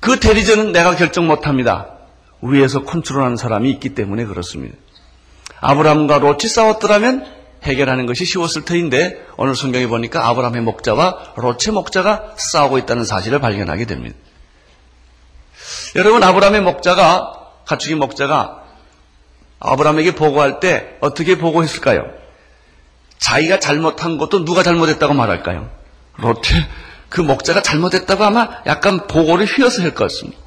그 0.00 0.20
대리전은 0.20 0.70
내가 0.70 0.94
결정 0.94 1.26
못합니다. 1.26 1.88
위에서 2.40 2.84
컨트롤하는 2.84 3.36
사람이 3.36 3.70
있기 3.72 3.94
때문에 3.94 4.24
그렇습니다. 4.24 4.76
아브라함과 5.60 6.18
롯이 6.18 6.42
싸웠더라면 6.42 7.26
해결하는 7.64 8.06
것이 8.06 8.24
쉬웠을 8.24 8.64
터인데 8.64 9.26
오늘 9.36 9.56
성경에 9.56 9.88
보니까 9.88 10.28
아브라함의 10.28 10.62
목자와 10.62 11.34
롯의 11.36 11.72
목자가 11.72 12.34
싸우고 12.36 12.78
있다는 12.78 13.04
사실을 13.04 13.40
발견하게 13.40 13.86
됩니다. 13.86 14.16
여러분 15.96 16.22
아브라함의 16.22 16.62
목자가 16.62 17.32
가축의 17.66 17.96
목자가 17.96 18.62
아브라함에게 19.60 20.14
보고할 20.14 20.60
때 20.60 20.96
어떻게 21.00 21.38
보고했을까요? 21.38 22.04
자기가 23.18 23.60
잘못한 23.60 24.18
것도 24.18 24.44
누가 24.44 24.62
잘못했다고 24.62 25.14
말할까요? 25.14 25.70
롯의 26.16 26.66
그 27.08 27.20
목자가 27.20 27.62
잘못했다고 27.62 28.24
아마 28.24 28.48
약간 28.66 29.06
보고를 29.06 29.46
휘어서 29.46 29.82
할 29.82 29.94
것 29.94 30.04
같습니다. 30.04 30.40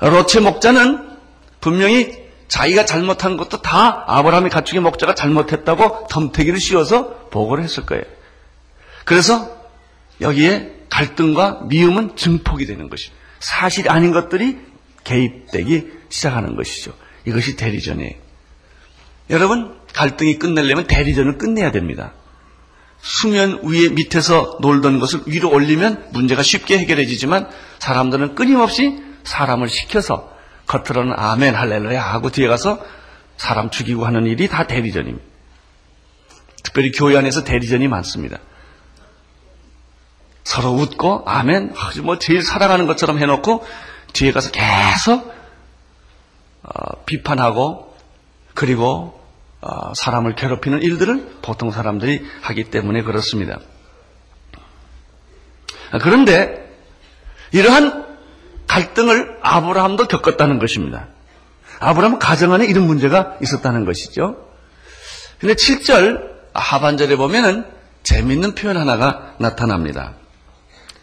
롯의 0.00 0.42
목자는 0.42 1.16
분명히 1.60 2.24
자기가 2.48 2.84
잘못한 2.84 3.36
것도 3.36 3.62
다 3.62 4.04
아브라함의 4.06 4.50
가축의 4.50 4.80
목자가 4.82 5.14
잘못했다고 5.14 6.08
덤태기를 6.10 6.58
씌워서 6.60 7.28
보고를 7.30 7.64
했을 7.64 7.86
거예요. 7.86 8.04
그래서 9.04 9.48
여기에 10.20 10.72
갈등과 10.90 11.62
미움은 11.64 12.16
증폭이 12.16 12.66
되는 12.66 12.90
것이죠. 12.90 13.12
사실 13.44 13.90
아닌 13.90 14.10
것들이 14.10 14.56
개입되기 15.04 15.86
시작하는 16.08 16.56
것이죠. 16.56 16.94
이것이 17.26 17.56
대리전이에요. 17.56 18.14
여러분, 19.28 19.76
갈등이 19.92 20.38
끝내려면 20.38 20.86
대리전을 20.86 21.36
끝내야 21.36 21.70
됩니다. 21.70 22.14
수면 23.02 23.60
위에 23.62 23.90
밑에서 23.90 24.56
놀던 24.62 24.98
것을 24.98 25.20
위로 25.26 25.50
올리면 25.50 26.08
문제가 26.12 26.42
쉽게 26.42 26.78
해결해지지만 26.78 27.50
사람들은 27.80 28.34
끊임없이 28.34 28.98
사람을 29.24 29.68
시켜서 29.68 30.32
겉으로는 30.66 31.12
아멘 31.14 31.54
할렐루야 31.54 32.00
하고 32.00 32.30
뒤에 32.30 32.48
가서 32.48 32.82
사람 33.36 33.68
죽이고 33.68 34.06
하는 34.06 34.24
일이 34.24 34.48
다 34.48 34.66
대리전입니다. 34.66 35.22
특별히 36.62 36.92
교회 36.92 37.14
안에서 37.18 37.44
대리전이 37.44 37.88
많습니다. 37.88 38.38
서로 40.44 40.72
웃고 40.72 41.24
아멘 41.26 41.74
아주 41.76 42.02
뭐 42.02 42.18
제일 42.18 42.42
사랑하는 42.42 42.86
것처럼 42.86 43.18
해놓고 43.18 43.66
뒤에 44.12 44.30
가서 44.30 44.50
계속 44.50 45.34
어, 46.62 47.04
비판하고 47.06 47.94
그리고 48.54 49.20
어, 49.60 49.94
사람을 49.94 50.34
괴롭히는 50.34 50.82
일들을 50.82 51.38
보통 51.42 51.70
사람들이 51.70 52.24
하기 52.42 52.64
때문에 52.64 53.02
그렇습니다. 53.02 53.58
그런데 56.00 56.64
이러한 57.52 58.04
갈등을 58.66 59.38
아브라함도 59.42 60.08
겪었다는 60.08 60.58
것입니다. 60.58 61.08
아브라함 61.80 62.18
가정 62.18 62.52
안에 62.52 62.66
이런 62.66 62.86
문제가 62.86 63.36
있었다는 63.42 63.84
것이죠. 63.84 64.48
근데 65.38 65.54
7절 65.54 66.34
하반절에 66.52 67.16
보면은 67.16 67.64
재밌는 68.02 68.54
표현 68.54 68.76
하나가 68.76 69.34
나타납니다. 69.38 70.14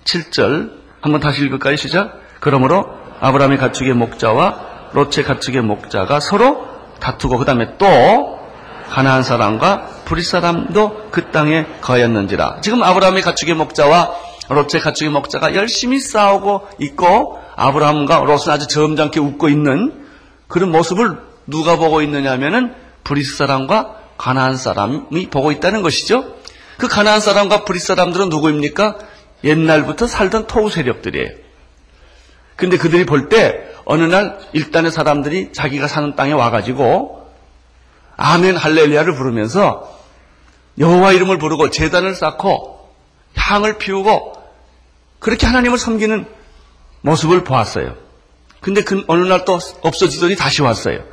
7절 0.03 0.71
한번 1.01 1.21
다시 1.21 1.43
읽을까요? 1.43 1.75
시작. 1.75 2.19
그러므로 2.39 2.85
아브라함의 3.19 3.57
가축의 3.57 3.93
목자와 3.93 4.89
롯의 4.93 5.23
가축의 5.25 5.61
목자가 5.61 6.19
서로 6.19 6.67
다투고 6.99 7.37
그 7.37 7.45
다음에 7.45 7.77
또 7.77 8.39
가나안 8.89 9.23
사람과 9.23 9.87
브리 10.05 10.21
사람도 10.21 11.09
그 11.11 11.31
땅에 11.31 11.65
거였는지라. 11.81 12.61
지금 12.61 12.83
아브라함의 12.83 13.21
가축의 13.21 13.55
목자와 13.55 14.11
롯의 14.49 14.81
가축의 14.83 15.11
목자가 15.11 15.55
열심히 15.55 15.99
싸우고 15.99 16.67
있고 16.79 17.39
아브라함과 17.55 18.19
롯은 18.19 18.49
아주 18.49 18.67
점잖게 18.67 19.19
웃고 19.19 19.49
있는 19.49 20.05
그런 20.47 20.71
모습을 20.71 21.19
누가 21.47 21.77
보고 21.77 22.01
있느냐 22.01 22.31
하면은 22.31 22.73
브리스 23.03 23.37
사람과 23.37 23.95
가나안 24.17 24.57
사람이 24.57 25.29
보고 25.29 25.51
있다는 25.51 25.81
것이죠. 25.81 26.35
그 26.77 26.87
가나안 26.87 27.21
사람과 27.21 27.63
브리스 27.63 27.87
사람들은 27.87 28.29
누구입니까? 28.29 28.97
옛날부터 29.43 30.07
살던 30.07 30.47
토호 30.47 30.69
세력들이에요. 30.69 31.29
근데 32.55 32.77
그들이 32.77 33.05
볼 33.05 33.29
때 33.29 33.67
어느 33.85 34.03
날 34.03 34.37
일단의 34.53 34.91
사람들이 34.91 35.51
자기가 35.53 35.87
사는 35.87 36.15
땅에 36.15 36.33
와가지고 36.33 37.27
아멘 38.17 38.55
할렐루야를 38.55 39.15
부르면서 39.15 39.99
여호와 40.77 41.13
이름을 41.13 41.37
부르고 41.39 41.71
제단을 41.71 42.13
쌓고 42.15 42.89
향을 43.35 43.77
피우고 43.79 44.33
그렇게 45.19 45.47
하나님을 45.47 45.77
섬기는 45.77 46.25
모습을 47.01 47.43
보았어요. 47.43 47.95
근데 48.59 48.83
그 48.83 49.03
어느 49.07 49.25
날 49.27 49.43
또 49.45 49.59
없어지더니 49.81 50.35
다시 50.35 50.61
왔어요. 50.61 51.03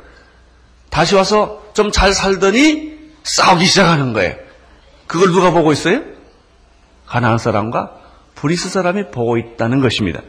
다시 0.91 1.15
와서 1.15 1.63
좀 1.73 1.91
잘 1.91 2.13
살더니 2.13 2.99
싸우기 3.23 3.65
시작하는 3.65 4.13
거예요. 4.13 4.35
그걸 5.07 5.31
누가 5.31 5.49
보고 5.51 5.71
있어요? 5.71 6.01
가나안 7.07 7.39
사람과 7.39 7.98
브리스 8.39 8.69
사람이 8.69 9.11
보고 9.11 9.37
있다는 9.37 9.81
것입니다. 9.81 10.21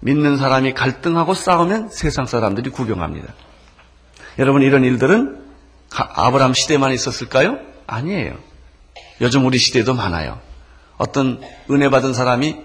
믿는 0.00 0.36
사람이 0.36 0.74
갈등하고 0.74 1.32
싸우면 1.32 1.88
세상 1.88 2.26
사람들이 2.26 2.68
구경합니다. 2.68 3.32
여러분 4.38 4.60
이런 4.60 4.84
일들은 4.84 5.42
아브라함 5.90 6.52
시대만 6.52 6.92
있었을까요? 6.92 7.58
아니에요. 7.86 8.36
요즘 9.22 9.46
우리 9.46 9.56
시대도 9.56 9.94
많아요. 9.94 10.40
어떤 10.98 11.40
은혜 11.70 11.88
받은 11.88 12.12
사람이 12.12 12.56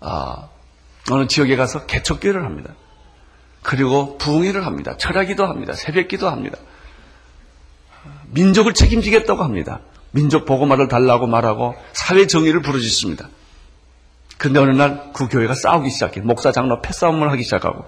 아, 0.00 0.48
어느 1.10 1.26
지역에 1.26 1.54
가서 1.56 1.84
개척교회를 1.84 2.44
합니다. 2.44 2.74
그리고 3.62 4.16
부흥회를 4.16 4.64
합니다. 4.64 4.96
철야기도 4.96 5.44
합니다. 5.44 5.74
새벽기도 5.74 6.30
합니다. 6.30 6.56
민족을 8.28 8.72
책임지겠다고 8.72 9.44
합니다. 9.44 9.80
민족 10.12 10.44
보고말을 10.44 10.88
달라고 10.88 11.26
말하고 11.26 11.74
사회 11.92 12.26
정의를 12.26 12.62
부르짖습니다. 12.62 13.28
근데 14.38 14.58
어느 14.60 14.70
날 14.70 15.12
그 15.12 15.28
교회가 15.28 15.54
싸우기 15.54 15.90
시작해. 15.90 16.20
목사 16.20 16.52
장로 16.52 16.80
패싸움을 16.82 17.30
하기 17.32 17.42
시작하고 17.44 17.84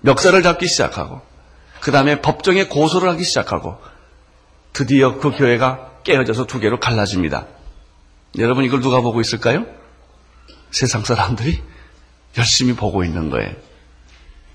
멱살을 0.00 0.42
잡기 0.42 0.66
시작하고 0.68 1.20
그 1.80 1.90
다음에 1.90 2.20
법정에 2.20 2.64
고소를 2.64 3.08
하기 3.10 3.24
시작하고 3.24 3.78
드디어 4.72 5.18
그 5.18 5.30
교회가 5.30 6.00
깨어져서 6.04 6.46
두 6.46 6.60
개로 6.60 6.78
갈라집니다. 6.80 7.46
여러분 8.38 8.64
이걸 8.64 8.80
누가 8.80 9.00
보고 9.00 9.20
있을까요? 9.20 9.66
세상 10.70 11.04
사람들이 11.04 11.62
열심히 12.38 12.74
보고 12.74 13.04
있는 13.04 13.30
거예요. 13.30 13.50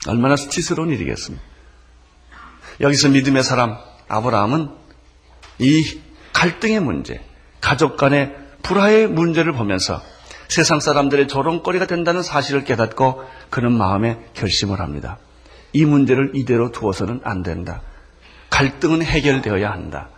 얼마나 0.08 0.36
수치스러운 0.36 0.90
일이겠습니까? 0.90 1.44
여기서 2.80 3.10
믿음의 3.10 3.44
사람 3.44 3.78
아브라함은 4.08 4.70
이 5.60 6.00
갈등의 6.42 6.80
문제, 6.80 7.22
가족 7.62 7.98
간의 7.98 8.36
불화의 8.64 9.06
문제를 9.06 9.52
보면서 9.52 10.02
세상 10.48 10.80
사람들의 10.80 11.28
조롱거리가 11.28 11.86
된다는 11.86 12.24
사실을 12.24 12.64
깨닫고 12.64 13.24
그는 13.52 13.72
마음에 13.72 14.18
결심을 14.34 14.80
합니다. 14.80 15.20
이 15.72 15.86
문제를 15.86 16.32
이대로 16.34 16.72
두어서는 16.72 17.22
안 17.24 17.44
된다. 17.44 17.84
갈등은 18.50 19.04
해결되어야 19.04 19.72
한다. 19.72 20.10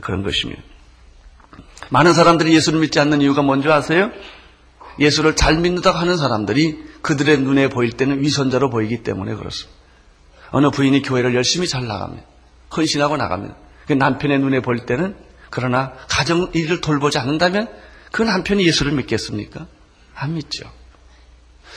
그런 0.00 0.22
것입니다. 0.22 0.62
많은 1.90 2.12
사람들이 2.12 2.54
예수를 2.54 2.78
믿지 2.78 3.00
않는 3.00 3.20
이유가 3.20 3.42
뭔지 3.42 3.68
아세요? 3.68 4.12
예수를 5.00 5.34
잘 5.34 5.56
믿는다고 5.56 5.98
하는 5.98 6.16
사람들이 6.16 6.84
그들의 7.02 7.40
눈에 7.40 7.68
보일 7.68 7.90
때는 7.94 8.20
위선자로 8.20 8.70
보이기 8.70 9.02
때문에 9.02 9.34
그렇습니다. 9.34 9.76
어느 10.52 10.70
부인이 10.70 11.02
교회를 11.02 11.34
열심히 11.34 11.66
잘 11.66 11.88
나갑니다. 11.88 12.24
헌신하고 12.76 13.16
나갑니다. 13.16 13.56
그 13.88 13.92
남편의 13.92 14.38
눈에 14.38 14.60
보일 14.60 14.86
때는 14.86 15.23
그러나 15.54 15.92
가정 16.08 16.50
일을 16.52 16.80
돌보지 16.80 17.18
않는다면 17.18 17.68
그 18.10 18.22
남편이 18.22 18.66
예수를 18.66 18.90
믿겠습니까? 18.90 19.68
안 20.12 20.34
믿죠. 20.34 20.68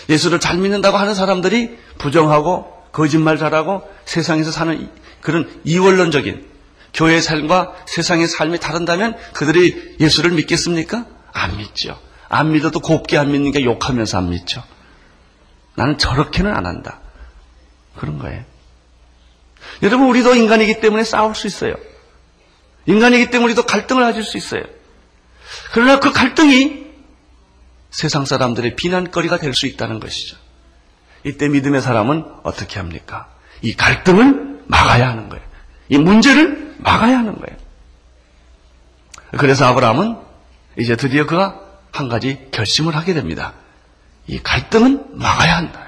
예수를 0.09 0.39
잘 0.39 0.57
믿는다고 0.57 0.97
하는 0.97 1.13
사람들이 1.13 1.77
부정하고 1.99 2.73
거짓말 2.91 3.37
잘하고 3.37 3.87
세상에서 4.05 4.49
사는 4.49 4.89
그런 5.21 5.61
이원론적인 5.63 6.47
교회 6.91 7.21
삶과 7.21 7.75
세상의 7.85 8.27
삶이 8.27 8.59
다른다면 8.59 9.15
그들이 9.33 9.95
예수를 9.99 10.31
믿겠습니까? 10.31 11.05
안 11.31 11.57
믿죠. 11.57 11.99
안 12.29 12.53
믿어도 12.53 12.79
곱게 12.79 13.15
안 13.15 13.31
믿는 13.31 13.51
게 13.51 13.63
욕하면서 13.63 14.17
안 14.17 14.31
믿죠. 14.31 14.63
나는 15.75 15.99
저렇게는 15.99 16.51
안 16.51 16.65
한다. 16.65 16.99
그런 17.95 18.17
거예요. 18.17 18.43
여러분, 19.83 20.07
우리도 20.07 20.33
인간이기 20.33 20.79
때문에 20.79 21.03
싸울 21.03 21.35
수 21.35 21.45
있어요. 21.45 21.75
인간이기 22.87 23.29
때문에 23.29 23.45
우리도 23.45 23.63
갈등을 23.63 24.03
가질 24.03 24.23
수 24.23 24.37
있어요. 24.37 24.63
그러나 25.73 25.99
그 25.99 26.11
갈등이 26.11 26.87
세상 27.91 28.25
사람들의 28.25 28.75
비난거리가 28.75 29.37
될 29.37 29.53
수 29.53 29.65
있다는 29.67 29.99
것이죠. 29.99 30.37
이때 31.23 31.47
믿음의 31.49 31.81
사람은 31.81 32.25
어떻게 32.43 32.79
합니까? 32.79 33.27
이 33.61 33.73
갈등을 33.75 34.63
막아야 34.67 35.09
하는 35.09 35.29
거예요. 35.29 35.43
이 35.89 35.97
문제를 35.97 36.75
막아야 36.79 37.19
하는 37.19 37.35
거예요. 37.35 37.57
그래서 39.37 39.65
아브라함은 39.65 40.17
이제 40.77 40.95
드디어 40.95 41.25
그가 41.25 41.61
한 41.91 42.07
가지 42.07 42.47
결심을 42.51 42.95
하게 42.95 43.13
됩니다. 43.13 43.53
이 44.27 44.39
갈등은 44.41 45.17
막아야 45.17 45.57
한다. 45.57 45.87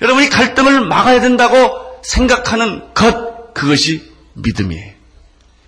여러분, 0.00 0.24
이 0.24 0.28
갈등을 0.28 0.86
막아야 0.86 1.20
된다고 1.20 2.00
생각하는 2.02 2.94
것, 2.94 3.54
그것이 3.54 4.10
믿음이에요. 4.34 4.94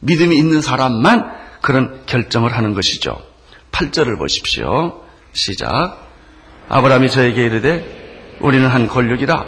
믿음이 0.04 0.36
있는 0.36 0.60
사람만 0.60 1.30
그런 1.60 2.02
결정을 2.06 2.56
하는 2.56 2.74
것이죠. 2.74 3.20
8절을 3.72 4.18
보십시오. 4.18 5.02
시작. 5.32 5.98
아브라함이 6.68 7.10
저에게 7.10 7.44
이르되 7.44 8.36
우리는 8.40 8.66
한 8.66 8.86
권력이라 8.86 9.46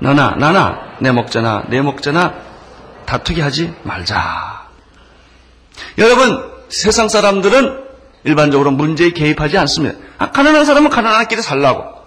너나 0.00 0.34
나나 0.36 0.96
내 1.00 1.10
목자나 1.10 1.64
내 1.68 1.80
목자나 1.80 2.34
다투게 3.06 3.42
하지 3.42 3.74
말자. 3.84 4.68
여러분 5.98 6.44
세상 6.68 7.08
사람들은 7.08 7.84
일반적으로 8.24 8.70
문제에 8.70 9.10
개입하지 9.10 9.58
않습니다. 9.58 9.98
아, 10.18 10.30
가난한 10.30 10.64
사람은 10.64 10.90
가난한 10.90 11.28
길에 11.28 11.40
살라고. 11.40 11.98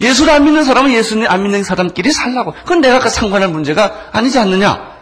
예수를 0.00 0.32
안 0.32 0.44
믿는 0.44 0.62
사람은 0.64 0.92
예수님 0.92 1.26
안 1.28 1.42
믿는 1.42 1.64
사람끼리 1.64 2.12
살라고. 2.12 2.52
그건 2.52 2.80
내가 2.80 3.00
그 3.00 3.08
상관할 3.08 3.48
문제가 3.48 4.10
아니지 4.12 4.38
않느냐. 4.38 4.97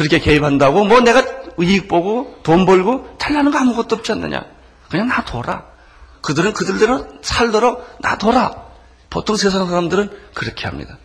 그렇게 0.00 0.18
개입한다고 0.18 0.86
뭐 0.86 1.00
내가 1.00 1.22
이익 1.60 1.86
보고 1.86 2.40
돈 2.42 2.64
벌고 2.64 3.18
탈라는 3.18 3.52
거 3.52 3.58
아무것도 3.58 3.96
없지 3.96 4.12
않느냐. 4.12 4.46
그냥 4.88 5.08
놔둬라. 5.08 5.66
그들은 6.22 6.54
그들대로 6.54 7.06
살도록 7.20 7.98
놔둬라. 8.00 8.64
보통 9.10 9.36
세상 9.36 9.66
사람들은 9.66 10.08
그렇게 10.32 10.66
합니다. 10.66 10.96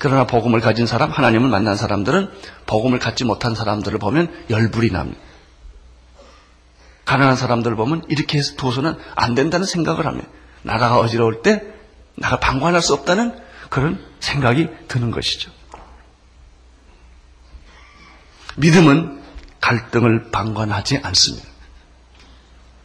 그러나 0.00 0.26
복음을 0.26 0.60
가진 0.60 0.84
사람, 0.84 1.12
하나님을 1.12 1.48
만난 1.48 1.76
사람들은 1.76 2.28
복음을 2.66 2.98
갖지 2.98 3.22
못한 3.22 3.54
사람들을 3.54 3.96
보면 4.00 4.46
열불이 4.50 4.90
납니다. 4.90 5.20
가난한 7.04 7.36
사람들 7.36 7.70
을 7.70 7.76
보면 7.76 8.02
이렇게 8.08 8.38
해서 8.38 8.56
둬서는 8.56 8.96
안 9.14 9.36
된다는 9.36 9.64
생각을 9.64 10.06
합니다. 10.06 10.26
나라가 10.62 10.98
어지러울 10.98 11.42
때 11.42 11.62
나가 12.16 12.40
방관할 12.40 12.82
수 12.82 12.94
없다는 12.94 13.32
그런 13.68 14.04
생각이 14.18 14.66
드는 14.88 15.12
것이죠. 15.12 15.52
믿음은 18.56 19.20
갈등을 19.60 20.30
방관하지 20.30 21.00
않습니다. 21.02 21.46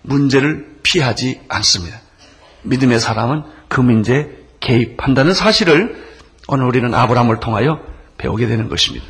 문제를 0.02 0.78
피하지 0.84 1.42
않습니다. 1.48 2.00
믿음의 2.64 3.00
사람은 3.00 3.44
그 3.68 3.82
문제에 3.82 4.28
개입한다는 4.60 5.34
사실을 5.34 6.04
오늘 6.48 6.66
우리는 6.66 6.94
아브라함을 6.94 7.40
통하여 7.40 7.80
배우게 8.18 8.48
되는 8.48 8.70
것입니다. 8.70 9.06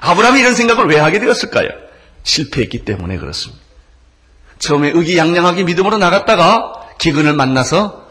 아브라함이 0.00 0.40
이런 0.40 0.54
생각을 0.54 0.86
왜 0.86 0.98
하게 0.98 1.18
되었을까요? 1.18 1.68
실패했기 2.22 2.84
때문에 2.84 3.18
그렇습니다. 3.18 3.62
처음에 4.58 4.90
의기양양하게 4.90 5.64
믿음으로 5.64 5.98
나갔다가 5.98 6.72
기근을 6.98 7.32
만나서 7.34 8.06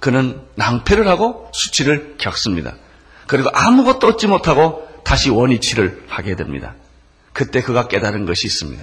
그는 0.00 0.42
낭패를 0.56 1.08
하고 1.08 1.50
수치를 1.52 2.16
겪습니다. 2.18 2.74
그리고 3.26 3.50
아무것도 3.52 4.06
얻지 4.08 4.26
못하고 4.26 4.86
다시 5.06 5.30
원위치를 5.30 6.02
하게 6.08 6.34
됩니다. 6.34 6.74
그때 7.32 7.62
그가 7.62 7.86
깨달은 7.86 8.26
것이 8.26 8.48
있습니다. 8.48 8.82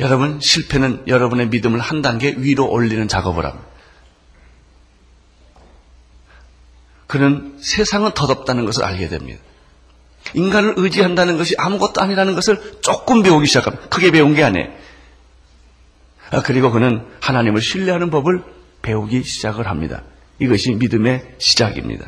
여러분, 0.00 0.40
실패는 0.40 1.04
여러분의 1.08 1.48
믿음을 1.48 1.80
한 1.80 2.02
단계 2.02 2.34
위로 2.36 2.70
올리는 2.70 3.08
작업을 3.08 3.46
합니다. 3.46 3.66
그는 7.06 7.56
세상은 7.62 8.12
덧없다는 8.12 8.66
것을 8.66 8.84
알게 8.84 9.08
됩니다. 9.08 9.40
인간을 10.34 10.74
의지한다는 10.76 11.38
것이 11.38 11.54
아무것도 11.56 12.02
아니라는 12.02 12.34
것을 12.34 12.80
조금 12.82 13.22
배우기 13.22 13.46
시작합니다. 13.46 13.88
크게 13.88 14.10
배운 14.10 14.34
게 14.34 14.44
아니에요. 14.44 14.68
아, 16.30 16.42
그리고 16.42 16.70
그는 16.70 17.06
하나님을 17.20 17.62
신뢰하는 17.62 18.10
법을 18.10 18.44
배우기 18.82 19.22
시작을 19.22 19.66
합니다. 19.66 20.02
이것이 20.38 20.72
믿음의 20.74 21.36
시작입니다. 21.38 22.06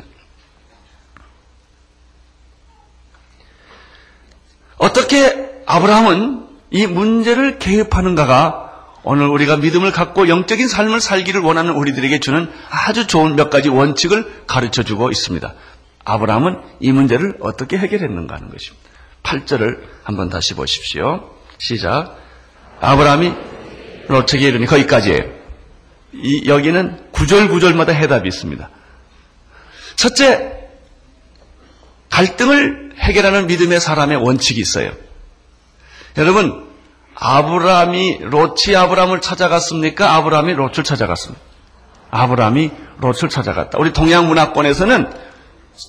어떻게 4.77 5.63
아브라함은 5.65 6.45
이 6.71 6.87
문제를 6.87 7.59
개입하는가가 7.59 8.65
오늘 9.03 9.27
우리가 9.27 9.57
믿음을 9.57 9.91
갖고 9.91 10.27
영적인 10.27 10.67
삶을 10.67 10.99
살기를 10.99 11.41
원하는 11.41 11.73
우리들에게 11.73 12.19
주는 12.19 12.51
아주 12.69 13.05
좋은 13.07 13.35
몇 13.35 13.49
가지 13.49 13.69
원칙을 13.69 14.45
가르쳐 14.47 14.83
주고 14.83 15.11
있습니다. 15.11 15.53
아브라함은 16.03 16.57
이 16.79 16.91
문제를 16.91 17.37
어떻게 17.39 17.77
해결했는가 17.77 18.35
하는 18.35 18.49
것입니다. 18.49 18.89
8절을 19.23 19.79
한번 20.03 20.29
다시 20.29 20.53
보십시오. 20.55 21.31
시작. 21.57 22.17
아브라함이 22.81 23.33
로책에 24.07 24.47
이르니 24.47 24.65
거기까지예요. 24.65 25.21
이, 26.13 26.47
여기는 26.47 27.11
구절 27.11 27.49
구절마다 27.49 27.91
해답이 27.91 28.27
있습니다. 28.27 28.69
첫째, 29.95 30.54
갈등을 32.15 32.93
해결하는 32.97 33.47
믿음의 33.47 33.81
사람의 33.81 34.17
원칙이 34.17 34.61
있어요. 34.61 34.91
여러분, 36.17 36.65
아브라함이 37.13 38.19
롯이 38.21 38.73
아브라함을 38.75 39.19
찾아갔습니까? 39.19 40.15
아브라함이 40.15 40.53
롯을 40.53 40.85
찾아갔습니다. 40.85 41.43
아브라함이 42.11 42.71
롯을 42.99 43.27
찾아갔다. 43.29 43.77
우리 43.79 43.91
동양 43.91 44.27
문화권에서는 44.27 45.11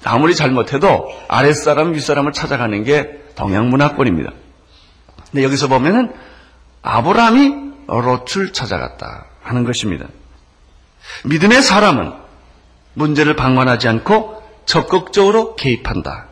아무리 0.02 0.34
잘못해도 0.34 1.08
아랫사람, 1.28 1.94
윗사람을 1.94 2.32
찾아가는 2.32 2.82
게 2.82 3.22
동양 3.36 3.70
문화권입니다. 3.70 4.32
근데 5.30 5.44
여기서 5.44 5.68
보면은 5.68 6.12
아브라함이 6.82 7.54
롯을 7.86 8.52
찾아갔다 8.52 9.26
하는 9.42 9.62
것입니다. 9.62 10.06
믿음의 11.24 11.62
사람은 11.62 12.14
문제를 12.94 13.36
방관하지 13.36 13.86
않고 13.86 14.35
적극적으로 14.66 15.56
개입한다. 15.56 16.26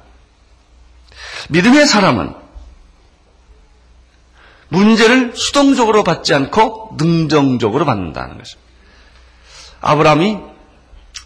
믿음의 1.48 1.86
사람은 1.86 2.34
문제를 4.68 5.32
수동적으로 5.36 6.04
받지 6.04 6.34
않고 6.34 6.96
능정적으로 6.98 7.84
받는다는 7.84 8.38
것입니다. 8.38 8.70
아브라함이 9.80 10.38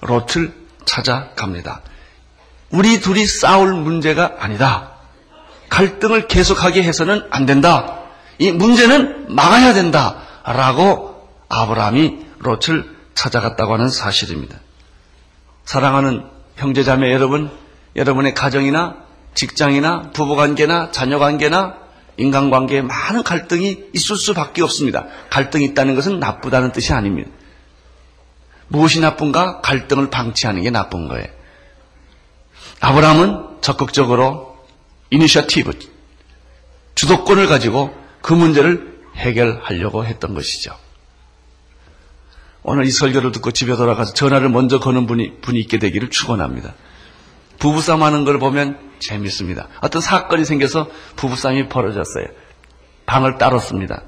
롯을 0.03 0.55
찾아갑니다. 0.85 1.83
우리 2.71 3.01
둘이 3.01 3.27
싸울 3.27 3.73
문제가 3.73 4.37
아니다. 4.38 4.92
갈등을 5.71 6.29
계속하게 6.29 6.83
해서는 6.83 7.27
안 7.31 7.47
된다. 7.47 8.01
이 8.38 8.53
문제는 8.53 9.35
막아야 9.35 9.75
된다. 9.75 10.23
라고 10.44 11.29
아브라함이 11.49 12.27
롯을 12.38 12.97
찾아갔다고 13.14 13.75
하는 13.75 13.88
사실입니다. 13.88 14.59
사랑하는 15.64 16.38
형제자매 16.59 17.12
여러분, 17.12 17.51
여러분의 17.97 18.35
가정이나 18.35 18.97
직장이나 19.35 20.11
부부관계나 20.12 20.90
자녀관계나 20.90 21.77
인간관계에 22.16 22.83
많은 22.83 23.23
갈등이 23.23 23.85
있을 23.94 24.16
수밖에 24.16 24.62
없습니다. 24.62 25.07
갈등이 25.31 25.64
있다는 25.66 25.94
것은 25.94 26.18
나쁘다는 26.18 26.73
뜻이 26.73 26.92
아닙니다. 26.92 27.31
무엇이 28.66 29.01
나쁜가? 29.01 29.61
갈등을 29.61 30.11
방치하는 30.11 30.62
게 30.62 30.71
나쁜 30.71 31.09
거예요. 31.09 31.27
아브라함은 32.81 33.61
적극적으로 33.61 34.57
이니셔티브, 35.11 35.79
주도권을 36.97 37.47
가지고 37.47 37.97
그 38.21 38.35
문제를 38.35 38.99
해결하려고 39.16 40.05
했던 40.05 40.35
것이죠. 40.35 40.77
오늘 42.71 42.85
이 42.85 42.91
설교를 42.91 43.33
듣고 43.33 43.51
집에 43.51 43.75
돌아가서 43.77 44.13
전화를 44.13 44.51
먼저 44.51 44.79
거는 44.79 45.07
분이, 45.07 45.41
분이 45.41 45.59
있게 45.61 45.79
되기를 45.79 46.11
축원합니다. 46.11 46.75
부부싸움 47.59 48.03
하는 48.03 48.25
걸 48.25 48.39
보면 48.39 48.79
재밌습니다. 48.99 49.69
어떤 49.81 50.03
사건이 50.03 50.45
생겨서 50.45 50.91
부부싸움이 51.17 51.71
벌어졌어요. 51.71 52.27
방을 53.07 53.39
따로 53.39 53.59
씁니다. 53.59 54.03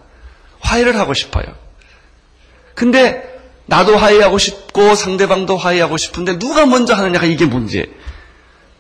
화해를 0.61 0.99
하고 0.99 1.15
싶어요. 1.15 1.47
근데 2.75 3.41
나도 3.65 3.97
화해하고 3.97 4.37
싶고 4.37 4.95
상대방도 4.95 5.57
화해하고 5.57 5.97
싶은데 5.97 6.39
누가 6.39 6.67
먼저 6.67 6.93
하느냐가 6.93 7.25
이게 7.25 7.47
문제예요. 7.47 7.87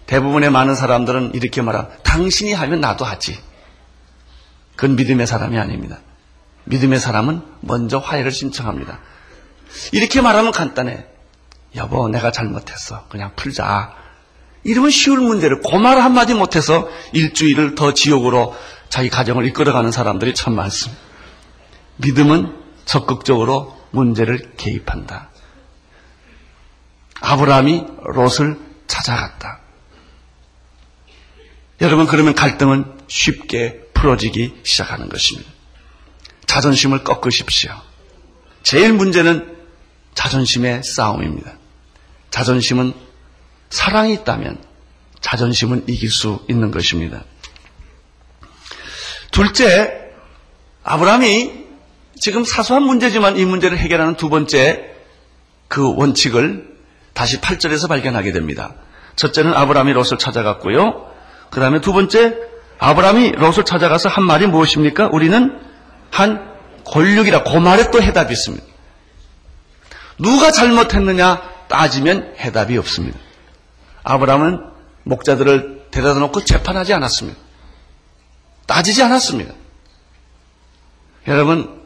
대부분의 0.04 0.50
많은 0.50 0.74
사람들은 0.74 1.30
이렇게 1.32 1.62
말하 1.62 1.88
당신이 2.02 2.52
하면 2.52 2.82
나도 2.82 3.06
하지. 3.06 3.38
그건 4.76 4.96
믿음의 4.96 5.26
사람이 5.26 5.58
아닙니다. 5.58 6.00
믿음의 6.64 7.00
사람은 7.00 7.40
먼저 7.60 7.96
화해를 7.96 8.30
신청합니다. 8.30 9.00
이렇게 9.92 10.20
말하면 10.20 10.52
간단해. 10.52 11.04
여보, 11.76 12.08
내가 12.08 12.32
잘못했어. 12.32 13.06
그냥 13.08 13.32
풀자. 13.36 13.94
이러면 14.64 14.90
쉬울 14.90 15.20
문제를 15.20 15.62
그말 15.62 16.00
한마디 16.00 16.34
못해서 16.34 16.88
일주일을 17.12 17.74
더 17.74 17.94
지옥으로 17.94 18.54
자기 18.88 19.08
가정을 19.08 19.46
이끌어가는 19.46 19.90
사람들이 19.92 20.34
참 20.34 20.54
많습니다. 20.54 21.00
믿음은 21.96 22.56
적극적으로 22.84 23.78
문제를 23.90 24.52
개입한다. 24.56 25.30
아브라함이 27.20 27.84
롯을 28.02 28.58
찾아갔다. 28.86 29.60
여러분 31.80 32.06
그러면 32.06 32.34
갈등은 32.34 32.98
쉽게 33.06 33.80
풀어지기 33.94 34.60
시작하는 34.64 35.08
것입니다. 35.08 35.50
자존심을 36.46 37.04
꺾으십시오. 37.04 37.70
제일 38.62 38.92
문제는 38.92 39.59
자존심의 40.20 40.82
싸움입니다. 40.82 41.52
자존심은 42.28 42.92
사랑이 43.70 44.12
있다면 44.12 44.58
자존심은 45.22 45.84
이길 45.88 46.10
수 46.10 46.44
있는 46.46 46.70
것입니다. 46.70 47.24
둘째, 49.30 50.10
아브라함이 50.84 51.52
지금 52.16 52.44
사소한 52.44 52.82
문제지만 52.82 53.38
이 53.38 53.46
문제를 53.46 53.78
해결하는 53.78 54.16
두 54.16 54.28
번째 54.28 54.90
그 55.68 55.94
원칙을 55.96 56.68
다시 57.14 57.40
8절에서 57.40 57.88
발견하게 57.88 58.32
됩니다. 58.32 58.74
첫째는 59.16 59.54
아브라함이 59.54 59.94
롯을 59.94 60.18
찾아갔고요. 60.18 61.10
그 61.48 61.60
다음에 61.60 61.80
두 61.80 61.94
번째, 61.94 62.36
아브라함이 62.78 63.32
롯을 63.32 63.64
찾아가서 63.64 64.10
한 64.10 64.24
말이 64.24 64.46
무엇입니까? 64.46 65.08
우리는 65.12 65.58
한 66.10 66.50
권력이라 66.84 67.44
그 67.44 67.56
말에 67.56 67.90
또 67.90 68.02
해답이 68.02 68.34
있습니다. 68.34 68.69
누가 70.20 70.50
잘못했느냐 70.52 71.42
따지면 71.68 72.34
해답이 72.38 72.76
없습니다. 72.78 73.18
아브라함은 74.02 74.60
목자들을 75.04 75.86
데려다 75.90 76.20
놓고 76.20 76.44
재판하지 76.44 76.94
않았습니다. 76.94 77.38
따지지 78.66 79.02
않았습니다. 79.02 79.54
여러분, 81.26 81.80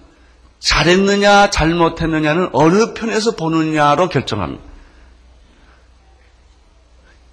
잘했느냐, 0.59 1.51
잘못했느냐는 1.51 2.51
어느 2.53 2.95
편에서 2.95 3.33
보느냐로 3.33 4.09
결정합니다. 4.09 4.63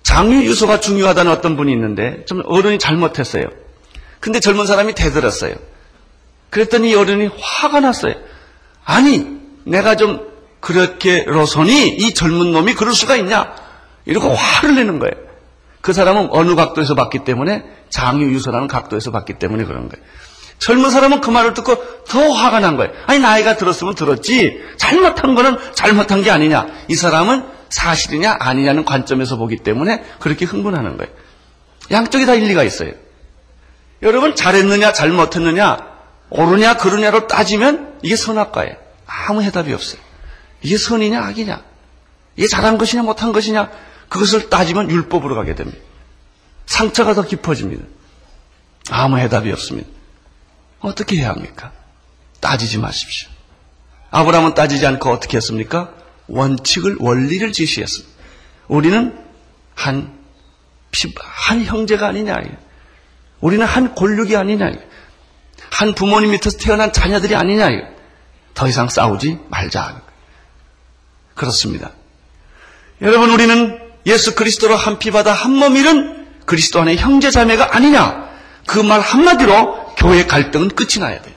장유 0.03 0.43
유서가 0.43 0.79
중요하다는 0.79 1.31
어떤 1.31 1.55
분이 1.55 1.71
있는데, 1.71 2.25
좀 2.25 2.41
어른이 2.45 2.79
잘못했어요. 2.79 3.45
근데 4.19 4.39
젊은 4.39 4.65
사람이 4.65 4.93
대들었어요. 4.93 5.55
그랬더니 6.49 6.93
어른이 6.95 7.29
화가 7.39 7.79
났어요. 7.79 8.15
아니, 8.83 9.39
내가 9.63 9.95
좀 9.95 10.30
그렇게 10.61 11.23
로선이 11.25 11.89
이 11.89 12.13
젊은 12.13 12.51
놈이 12.53 12.75
그럴 12.75 12.93
수가 12.93 13.17
있냐? 13.17 13.53
이러고 14.05 14.29
화를 14.29 14.75
내는 14.75 14.99
거예요. 14.99 15.13
그 15.81 15.93
사람은 15.93 16.29
어느 16.31 16.55
각도에서 16.55 16.95
봤기 16.95 17.23
때문에 17.23 17.63
장유 17.89 18.31
유서라는 18.31 18.67
각도에서 18.67 19.11
봤기 19.11 19.33
때문에 19.33 19.65
그런 19.65 19.89
거예요. 19.89 20.05
젊은 20.59 20.91
사람은 20.91 21.21
그 21.21 21.31
말을 21.31 21.55
듣고 21.55 22.03
더 22.07 22.29
화가 22.29 22.59
난 22.59 22.77
거예요. 22.77 22.93
아니 23.07 23.19
나이가 23.19 23.57
들었으면 23.57 23.95
들었지 23.95 24.61
잘못한 24.77 25.33
거는 25.33 25.57
잘못한 25.73 26.21
게 26.21 26.29
아니냐. 26.29 26.67
이 26.87 26.95
사람은 26.95 27.43
사실이냐 27.69 28.37
아니냐는 28.39 28.85
관점에서 28.85 29.37
보기 29.37 29.57
때문에 29.57 30.03
그렇게 30.19 30.45
흥분하는 30.45 30.97
거예요. 30.97 31.11
양쪽이 31.89 32.27
다 32.27 32.35
일리가 32.35 32.63
있어요. 32.63 32.91
여러분 34.03 34.35
잘했느냐 34.35 34.93
잘못했느냐 34.93 35.77
옳으냐 36.29 36.77
그르냐로 36.77 37.27
따지면 37.27 37.97
이게 38.03 38.15
선악과예요. 38.15 38.75
아무 39.07 39.41
해답이 39.41 39.73
없어요. 39.73 39.99
이게 40.61 40.77
선이냐 40.77 41.23
악이냐 41.23 41.63
이게 42.35 42.47
잘한 42.47 42.77
것이냐 42.77 43.03
못한 43.03 43.31
것이냐 43.31 43.71
그것을 44.09 44.49
따지면 44.49 44.91
율법으로 44.91 45.35
가게 45.35 45.55
됩니다. 45.55 45.79
상처가 46.65 47.13
더 47.13 47.25
깊어집니다. 47.25 47.85
아무 48.89 49.17
해답이 49.17 49.51
없습니다. 49.51 49.89
어떻게 50.81 51.17
해야 51.17 51.29
합니까? 51.29 51.71
따지지 52.41 52.77
마십시오. 52.77 53.29
아브라함은 54.09 54.53
따지지 54.53 54.85
않고 54.85 55.09
어떻게 55.09 55.37
했습니까? 55.37 55.93
원칙을, 56.27 56.97
원리를 56.99 57.51
지시했습니다. 57.53 58.13
우리는 58.67 59.17
한, 59.75 60.19
한 61.19 61.63
형제가 61.63 62.07
아니냐. 62.07 62.35
우리는 63.39 63.65
한 63.65 63.95
골육이 63.95 64.35
아니냐. 64.35 64.71
한 65.69 65.93
부모님 65.93 66.31
밑에서 66.31 66.57
태어난 66.57 66.91
자녀들이 66.91 67.35
아니냐. 67.35 67.69
더 68.53 68.67
이상 68.67 68.89
싸우지 68.89 69.39
말자. 69.49 70.01
그렇습니다. 71.35 71.91
여러분, 73.01 73.31
우리는 73.31 73.79
예수 74.05 74.35
그리스도로 74.35 74.75
한 74.75 74.99
피받아 74.99 75.31
한 75.31 75.51
몸이는 75.51 76.27
그리스도 76.45 76.81
안에 76.81 76.95
형제 76.95 77.31
자매가 77.31 77.75
아니냐. 77.75 78.29
그 78.67 78.83
말 78.83 78.99
한마디로 79.01 79.95
교회 79.97 80.25
갈등은 80.25 80.69
끝이 80.69 80.99
나야 80.99 81.21
돼. 81.21 81.35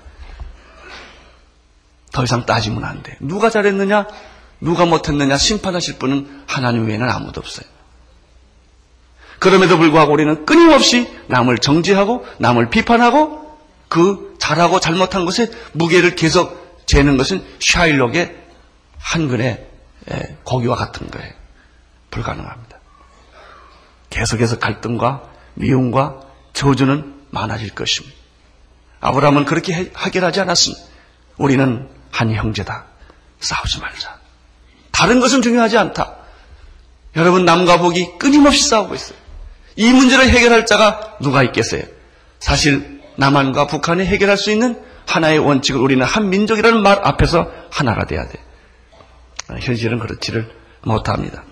더 2.12 2.22
이상 2.22 2.46
따지면 2.46 2.84
안 2.84 3.02
돼. 3.02 3.16
누가 3.20 3.50
잘했느냐, 3.50 4.06
누가 4.60 4.86
못했느냐 4.86 5.36
심판하실 5.36 5.98
분은 5.98 6.44
하나님 6.46 6.86
외에는 6.86 7.08
아무도 7.08 7.40
없어요. 7.40 7.66
그럼에도 9.40 9.76
불구하고 9.78 10.12
우리는 10.12 10.46
끊임없이 10.46 11.08
남을 11.26 11.58
정지하고 11.58 12.24
남을 12.38 12.70
비판하고 12.70 13.58
그 13.88 14.36
잘하고 14.38 14.80
잘못한 14.80 15.24
것에 15.24 15.50
무게를 15.72 16.14
계속 16.14 16.82
재는 16.86 17.16
것은 17.16 17.44
샤일록의 17.58 18.34
한 18.98 19.28
근의 19.28 19.66
고기와 20.44 20.76
같은 20.76 21.10
거예요. 21.10 21.32
불가능합니다. 22.10 22.78
계속해서 24.10 24.58
갈등과 24.58 25.22
미움과 25.54 26.20
저주는 26.52 27.14
많아질 27.30 27.74
것입니다. 27.74 28.16
아브라함은 29.00 29.44
그렇게 29.44 29.90
하결하지 29.92 30.40
않았습니다. 30.40 30.84
우리는 31.36 31.88
한 32.10 32.32
형제다. 32.32 32.84
싸우지 33.40 33.80
말자. 33.80 34.18
다른 34.92 35.20
것은 35.20 35.42
중요하지 35.42 35.76
않다. 35.76 36.16
여러분 37.16 37.44
남과 37.44 37.78
북이 37.78 38.18
끊임없이 38.18 38.68
싸우고 38.68 38.94
있어요. 38.94 39.18
이 39.76 39.92
문제를 39.92 40.28
해결할 40.28 40.66
자가 40.66 41.16
누가 41.20 41.42
있겠어요? 41.42 41.82
사실 42.38 43.02
남한과 43.16 43.66
북한이 43.66 44.04
해결할 44.04 44.36
수 44.36 44.50
있는 44.50 44.80
하나의 45.06 45.38
원칙을 45.38 45.80
우리는 45.80 46.04
한 46.04 46.30
민족이라는 46.30 46.82
말 46.82 47.00
앞에서 47.02 47.50
하나가 47.70 48.06
돼야 48.06 48.26
돼. 48.26 48.43
현실은 49.60 49.98
그렇지를 49.98 50.50
못합니다. 50.82 51.44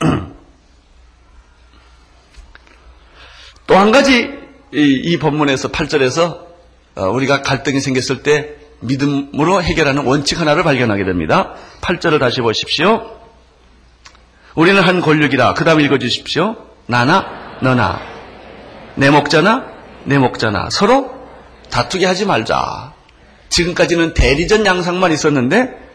또 3.66 3.76
한 3.76 3.90
가지 3.92 4.30
이, 4.72 5.02
이 5.04 5.18
본문에서 5.18 5.70
8절에서 5.72 6.46
어, 6.96 7.08
우리가 7.08 7.42
갈등이 7.42 7.80
생겼을 7.80 8.22
때 8.22 8.54
믿음으로 8.80 9.62
해결하는 9.62 10.04
원칙 10.04 10.40
하나를 10.40 10.62
발견하게 10.62 11.04
됩니다. 11.04 11.54
8절을 11.80 12.20
다시 12.20 12.40
보십시오. 12.40 13.18
우리는 14.54 14.80
한 14.80 15.00
권력이라. 15.00 15.54
그 15.54 15.64
다음 15.64 15.80
읽어주십시오. 15.80 16.56
나나, 16.86 17.58
너나, 17.62 18.00
내 18.94 19.10
목자나, 19.10 19.66
내 20.04 20.18
목자나. 20.18 20.70
서로 20.70 21.14
다투게 21.70 22.06
하지 22.06 22.24
말자. 22.24 22.94
지금까지는 23.48 24.14
대리전 24.14 24.64
양상만 24.64 25.12
있었는데, 25.12 25.85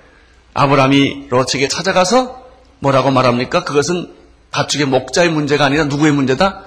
아브라함이 0.54 1.28
로츠에게 1.30 1.68
찾아가서 1.68 2.46
뭐라고 2.80 3.12
말합니까? 3.12 3.64
그것은 3.64 4.14
가축의 4.52 4.88
목자의 4.88 5.30
문제가 5.30 5.66
아니라 5.66 5.86
누구의 5.86 6.12
문제다? 6.12 6.66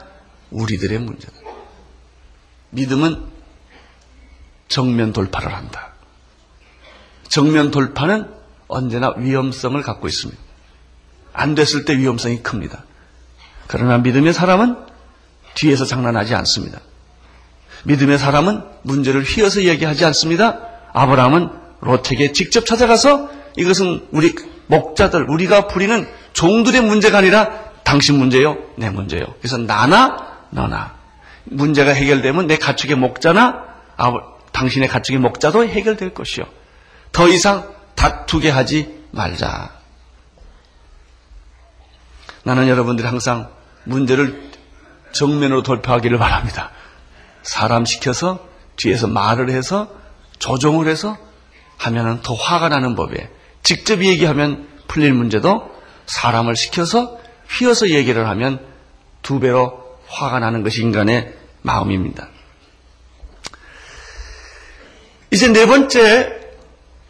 우리들의 0.50 0.98
문제다. 0.98 1.32
믿음은 2.70 3.24
정면 4.68 5.12
돌파를 5.12 5.54
한다. 5.54 5.92
정면 7.28 7.70
돌파는 7.70 8.30
언제나 8.68 9.12
위험성을 9.16 9.80
갖고 9.82 10.08
있습니다. 10.08 10.40
안 11.32 11.54
됐을 11.54 11.84
때 11.84 11.96
위험성이 11.98 12.42
큽니다. 12.42 12.84
그러나 13.66 13.98
믿음의 13.98 14.32
사람은 14.32 14.76
뒤에서 15.54 15.84
장난하지 15.84 16.34
않습니다. 16.34 16.80
믿음의 17.84 18.18
사람은 18.18 18.62
문제를 18.82 19.22
휘어서 19.24 19.64
얘기하지 19.64 20.04
않습니다. 20.06 20.60
아브라함은 20.92 21.50
롯에게 21.80 22.32
직접 22.32 22.64
찾아가서 22.64 23.30
이것은 23.56 24.08
우리 24.10 24.34
목자들, 24.66 25.28
우리가 25.28 25.68
부리는 25.68 26.08
종들의 26.32 26.80
문제가 26.82 27.18
아니라 27.18 27.64
당신 27.84 28.18
문제요, 28.18 28.56
내 28.76 28.90
문제요. 28.90 29.22
그래서 29.38 29.58
나나 29.58 30.46
너나 30.50 30.94
문제가 31.44 31.92
해결되면 31.92 32.46
내 32.46 32.56
가축의 32.56 32.96
목자나 32.96 33.64
아, 33.96 34.12
당신의 34.52 34.88
가축의 34.88 35.20
목자도 35.20 35.66
해결될 35.66 36.14
것이요. 36.14 36.44
더 37.12 37.28
이상 37.28 37.72
다투게 37.94 38.50
하지 38.50 39.02
말자. 39.10 39.70
나는 42.44 42.68
여러분들이 42.68 43.06
항상 43.06 43.50
문제를 43.84 44.50
정면으로 45.12 45.62
돌파하기를 45.62 46.18
바랍니다. 46.18 46.70
사람 47.42 47.84
시켜서 47.84 48.46
뒤에서 48.76 49.06
말을 49.06 49.50
해서 49.50 49.90
조종을 50.38 50.88
해서 50.88 51.16
하면은 51.78 52.20
더 52.22 52.34
화가 52.34 52.68
나는 52.68 52.94
법에 52.96 53.30
직접 53.64 54.04
얘기하면 54.04 54.68
풀릴 54.86 55.12
문제도 55.12 55.68
사람을 56.06 56.54
시켜서 56.54 57.18
휘어서 57.48 57.90
얘기를 57.90 58.28
하면 58.28 58.60
두 59.22 59.40
배로 59.40 59.82
화가 60.06 60.38
나는 60.38 60.62
것이 60.62 60.82
인간의 60.82 61.34
마음입니다. 61.62 62.28
이제 65.32 65.48
네 65.48 65.66
번째 65.66 66.40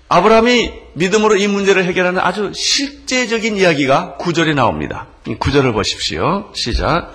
아브라함이 0.09 0.73
믿음으로 0.95 1.37
이 1.37 1.49
문제를 1.49 1.85
해결하는 1.85 2.21
아주 2.21 2.53
실제적인 2.55 3.57
이야기가 3.57 4.17
구절에 4.17 4.55
나옵니다. 4.55 5.09
구절을 5.39 5.73
보십시오. 5.73 6.51
시작. 6.55 7.13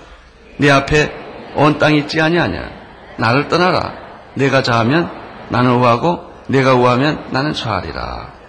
네 0.58 0.70
앞에 0.70 1.10
온 1.56 1.78
땅이 1.78 2.00
있지 2.00 2.20
아니하냐. 2.20 2.70
나를 3.16 3.48
떠나라. 3.48 3.94
내가 4.34 4.62
좌하면 4.62 5.10
나는 5.48 5.76
우하고 5.76 6.30
내가 6.46 6.74
우하면 6.74 7.28
나는 7.32 7.54
좌하리라. 7.54 8.39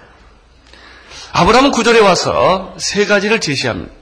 아브라함은 1.34 1.72
구절에 1.72 2.00
와서 2.00 2.76
세 2.78 3.06
가지를 3.06 3.40
제시합니다. 3.40 3.94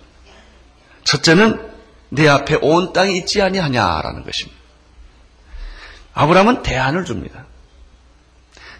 첫째는 1.03 1.69
내 2.09 2.27
앞에 2.27 2.57
온 2.61 2.91
땅이 2.91 3.17
있지 3.17 3.41
아니하냐라는 3.41 4.23
것입니다. 4.23 4.59
아브라함은 6.13 6.63
대안을 6.63 7.05
줍니다. 7.05 7.45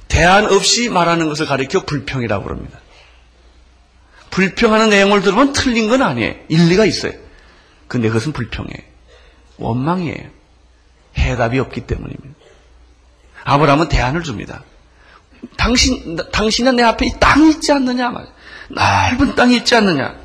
대안 0.08 0.46
없이 0.46 0.90
말하는 0.90 1.28
것을 1.30 1.46
가리켜 1.46 1.86
불평이라고 1.86 2.44
그럽니다. 2.44 2.80
불평하는 4.32 4.90
내용을 4.90 5.22
들으면 5.22 5.54
틀린 5.54 5.90
건 5.90 6.02
아니에요. 6.02 6.36
일리가 6.50 6.86
있어요. 6.86 7.14
근데 7.88 8.08
그것은 8.08 8.34
불평이에요. 8.34 8.90
원망이에요. 9.58 10.30
해답이 11.18 11.60
없기 11.60 11.82
때문입니다. 11.82 12.40
아브라함은 13.44 13.90
대안을 13.90 14.24
줍니다. 14.24 14.64
당신, 15.58 16.18
당신은 16.32 16.76
내 16.76 16.84
앞에 16.84 17.06
이 17.06 17.12
땅이 17.20 17.52
있지 17.52 17.72
않느냐? 17.72 18.12
넓은 18.70 19.36
땅이 19.36 19.58
있지 19.58 19.76
않느냐? 19.76 20.16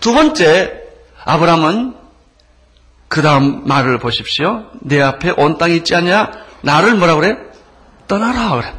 두 0.00 0.12
번째, 0.12 0.82
아브라함은 1.24 1.94
그 3.08 3.22
다음 3.22 3.66
말을 3.66 3.98
보십시오. 3.98 4.66
내 4.80 5.00
앞에 5.00 5.30
온 5.36 5.58
땅이 5.58 5.76
있지 5.76 5.94
않냐? 5.94 6.30
나를 6.62 6.94
뭐라 6.94 7.16
그래? 7.16 7.36
떠나라 8.06 8.50
그래. 8.50 8.74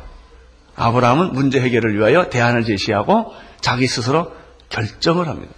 아브라함은 0.75 1.33
문제 1.33 1.59
해결을 1.59 1.97
위하여 1.97 2.29
대안을 2.29 2.63
제시하고 2.63 3.33
자기 3.59 3.87
스스로 3.87 4.33
결정을 4.69 5.27
합니다. 5.27 5.53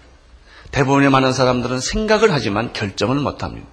대부분의 0.72 1.10
많은 1.10 1.34
사람들은 1.34 1.80
생각을 1.80 2.32
하지만 2.32 2.74
결정을 2.74 3.18
못합니다. 3.18 3.68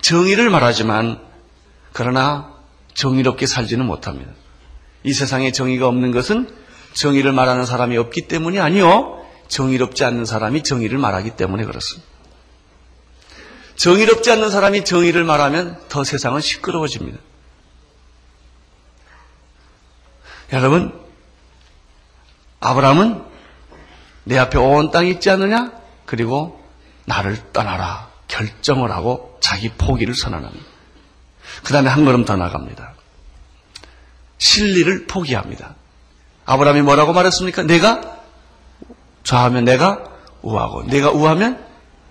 정의를 0.00 0.48
말하지만 0.48 1.20
그러나 1.92 2.52
정의롭게 2.94 3.46
살지는 3.46 3.84
못합니다. 3.84 4.32
이 5.02 5.12
세상에 5.12 5.52
정의가 5.52 5.86
없는 5.86 6.12
것은 6.12 6.48
정의를 6.96 7.32
말하는 7.32 7.66
사람이 7.66 7.96
없기 7.98 8.26
때문이 8.26 8.58
아니요. 8.58 9.22
정의롭지 9.48 10.02
않는 10.04 10.24
사람이 10.24 10.62
정의를 10.62 10.98
말하기 10.98 11.30
때문에 11.36 11.64
그렇습니다. 11.64 12.08
정의롭지 13.76 14.30
않는 14.32 14.50
사람이 14.50 14.84
정의를 14.84 15.22
말하면 15.24 15.78
더 15.88 16.02
세상은 16.02 16.40
시끄러워집니다. 16.40 17.18
여러분, 20.52 20.98
아브라함은 22.60 23.22
내 24.24 24.38
앞에 24.38 24.58
온 24.58 24.90
땅이 24.90 25.10
있지 25.10 25.28
않느냐? 25.30 25.72
그리고 26.06 26.64
나를 27.04 27.52
떠나라. 27.52 28.10
결정을 28.26 28.90
하고 28.90 29.38
자기 29.40 29.68
포기를 29.68 30.14
선언합니다. 30.14 30.64
그 31.62 31.72
다음에 31.72 31.90
한 31.90 32.04
걸음 32.04 32.24
더 32.24 32.36
나갑니다. 32.36 32.94
진리를 34.38 35.06
포기합니다. 35.06 35.76
아브라함이 36.46 36.82
뭐라고 36.82 37.12
말했습니까? 37.12 37.64
내가 37.64 38.18
좌하면 39.24 39.64
내가 39.64 40.04
우하고 40.42 40.84
내가 40.84 41.10
우하면 41.10 41.64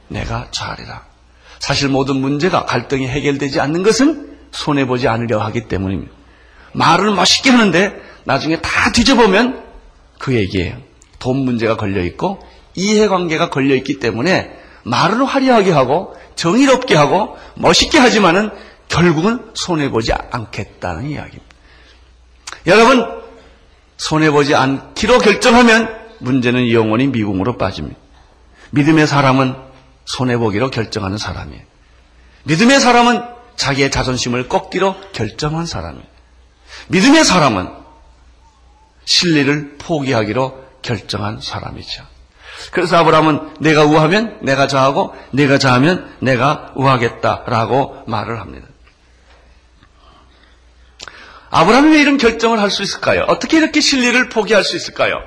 내가 0.10 0.48
좌하리라. 0.52 1.04
사실 1.60 1.89
모든 1.89 2.17
문제가 2.17 2.65
갈등이 2.65 3.08
해결되지 3.08 3.60
않는 3.60 3.84
것은 3.84 4.38
손해보지 4.52 5.08
않으려 5.08 5.39
하기 5.45 5.67
때문입니다. 5.67 6.12
말을 6.74 7.12
멋있게 7.12 7.50
하는데 7.50 7.95
나중에 8.26 8.62
다 8.62 8.91
뒤져보면 8.91 9.63
그 10.19 10.36
얘기예요. 10.36 10.78
돈 11.19 11.38
문제가 11.38 11.78
걸려있고 11.78 12.39
이해관계가 12.76 13.50
걸려있기 13.50 14.00
때문에 14.00 14.52
말을 14.84 15.24
화려하게 15.26 15.71
하고 15.71 16.15
정의롭게 16.36 16.95
하고 16.95 17.38
멋있게 17.56 17.98
하지만은 17.98 18.52
결국은 18.89 19.50
손해보지 19.54 20.13
않겠다는 20.13 21.10
이야기입니다. 21.10 21.56
여러분, 22.67 23.25
손해보지 23.97 24.55
않기로 24.55 25.19
결정하면 25.19 26.05
문제는 26.19 26.71
영원히 26.71 27.08
미궁으로 27.08 27.58
빠집니다. 27.58 27.97
믿음의 28.71 29.08
사람은 29.08 29.55
손해보기로 30.05 30.71
결정하는 30.71 31.17
사람이에요. 31.17 31.62
믿음의 32.43 32.79
사람은 32.79 33.23
자기의 33.55 33.89
자존심을 33.91 34.49
꺾기로 34.49 34.95
결정한 35.13 35.65
사람이에요. 35.65 36.05
믿음의 36.89 37.23
사람은 37.23 37.69
진리를 39.05 39.77
포기하기로 39.77 40.65
결정한 40.81 41.39
사람이죠. 41.41 42.03
그래서 42.71 42.97
아브라함은 42.97 43.55
내가 43.60 43.86
우하면 43.86 44.39
내가 44.41 44.67
좌하고 44.67 45.15
내가 45.31 45.58
좌하면 45.58 46.15
내가 46.19 46.71
우하겠다라고 46.75 48.03
말을 48.08 48.39
합니다. 48.39 48.67
아브라함이 51.56 51.91
왜 51.91 52.02
이런 52.02 52.18
결정을 52.18 52.60
할 52.60 52.70
수 52.70 52.84
있을까요? 52.84 53.22
어떻게 53.28 53.58
이렇게 53.58 53.80
진리를 53.80 54.28
포기할 54.28 54.65
수 54.65 54.76
있을까요? 54.76 55.24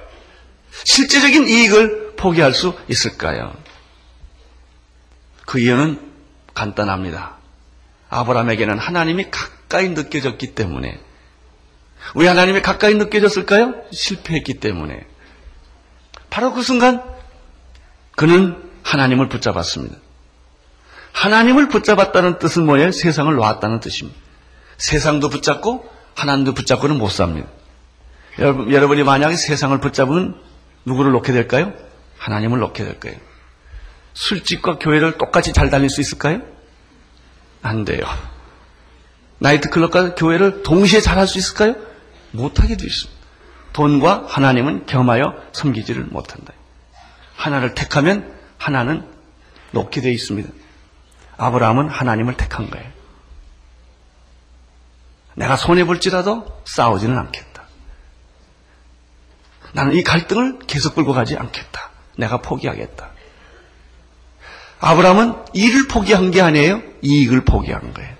실제적인 0.85 1.49
이익을 1.49 2.17
포기할 2.17 2.53
수 2.53 2.77
있을까요? 2.89 3.57
그 5.47 5.59
이유는 5.59 5.99
간단합니다. 6.53 7.37
아브라함에게는 8.11 8.79
하나님이 8.79 9.31
가까이 9.31 9.89
느껴졌기 9.89 10.55
때문에 10.55 11.01
왜 12.15 12.29
하나님이 12.29 12.61
가까이 12.61 12.95
느껴졌을까요? 12.95 13.75
실패했기 13.91 14.61
때문에 14.61 15.07
바로 16.29 16.53
그 16.53 16.63
순간 16.63 17.03
그는 18.17 18.71
하나님을 18.83 19.31
붙잡았습니다. 19.31 19.97
하나님을 21.13 21.69
붙잡았다는 21.69 22.39
뜻은 22.39 22.67
뭐예요? 22.67 22.93
세상을 22.93 23.35
놓았다는 23.35 23.81
뜻입니다. 23.81 24.19
세상도 24.77 25.31
붙잡고 25.31 25.98
하나님도 26.19 26.53
붙잡고는 26.55 26.99
못 26.99 27.09
삽니다. 27.11 27.49
여러분, 28.39 28.73
여러분이 28.73 29.05
만약에 29.05 29.37
세상을 29.37 29.79
붙잡으면 29.79 30.41
누구를 30.85 31.13
놓게 31.13 31.33
될까요? 31.33 31.73
하나님을 32.19 32.59
놓게 32.59 32.85
될 32.85 32.99
거예요. 33.01 33.17
술집과 34.15 34.79
교회를 34.79 35.17
똑같이 35.17 35.53
잘 35.53 35.71
다닐 35.71 35.89
수 35.89 36.01
있을까요? 36.01 36.43
안 37.63 37.85
돼요. 37.85 38.01
나이트클럽과 39.39 40.17
교회를 40.17 40.63
동시에 40.65 41.01
잘 41.01 41.19
할 41.19 41.27
수 41.29 41.39
있을까요? 41.39 41.77
못하게 42.33 42.77
돼 42.77 42.87
있습니다. 42.87 43.19
돈과 43.73 44.27
하나님은 44.29 44.87
겸하여 44.87 45.35
섬기지를 45.53 46.05
못한다. 46.07 46.53
하나를 47.37 47.75
택하면 47.75 48.35
하나는 48.59 49.07
놓게 49.71 50.01
되어 50.01 50.11
있습니다. 50.11 50.49
아브라함은 51.37 51.89
하나님을 51.89 52.37
택한 52.37 52.71
거예요. 52.71 52.98
내가 55.39 55.57
손해볼지라도 55.57 56.63
싸우지는 56.65 57.17
않겠다. 57.17 57.63
나는 59.73 59.95
이 59.95 60.03
갈등을 60.03 60.59
계속 60.67 60.97
끌고 60.97 61.13
가지 61.13 61.37
않겠다. 61.37 61.91
내가 62.17 62.41
포기하겠다. 62.41 63.11
아브라함은 64.81 65.45
일을 65.55 65.87
포기한 65.87 66.33
게 66.33 66.41
아니에요. 66.41 66.83
이익을 67.03 67.45
포기한 67.45 67.95
거예요. 67.95 68.17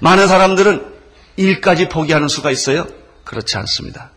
많은 0.00 0.26
사람들은 0.26 0.94
일까지 1.36 1.90
포기하는 1.90 2.28
수가 2.28 2.50
있어요. 2.50 2.86
그렇지 3.24 3.58
않습니다. 3.58 4.12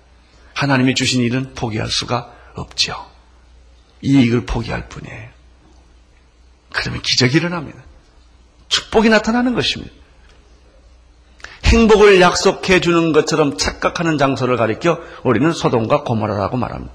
하나님이 0.53 0.95
주신 0.95 1.21
일은 1.21 1.53
포기할 1.53 1.89
수가 1.89 2.31
없죠. 2.55 2.95
이익을 4.01 4.45
포기할 4.45 4.87
뿐이에요. 4.87 5.29
그러면 6.71 7.01
기적이 7.01 7.37
일어납니다. 7.37 7.83
축복이 8.69 9.09
나타나는 9.09 9.53
것입니다. 9.53 9.99
행복을 11.69 12.19
약속해 12.19 12.81
주는 12.81 13.11
것처럼 13.11 13.57
착각하는 13.57 14.17
장소를 14.17 14.57
가리켜 14.57 14.99
우리는 15.23 15.51
소돔과 15.53 16.03
고모라라고 16.03 16.57
말합니다. 16.57 16.91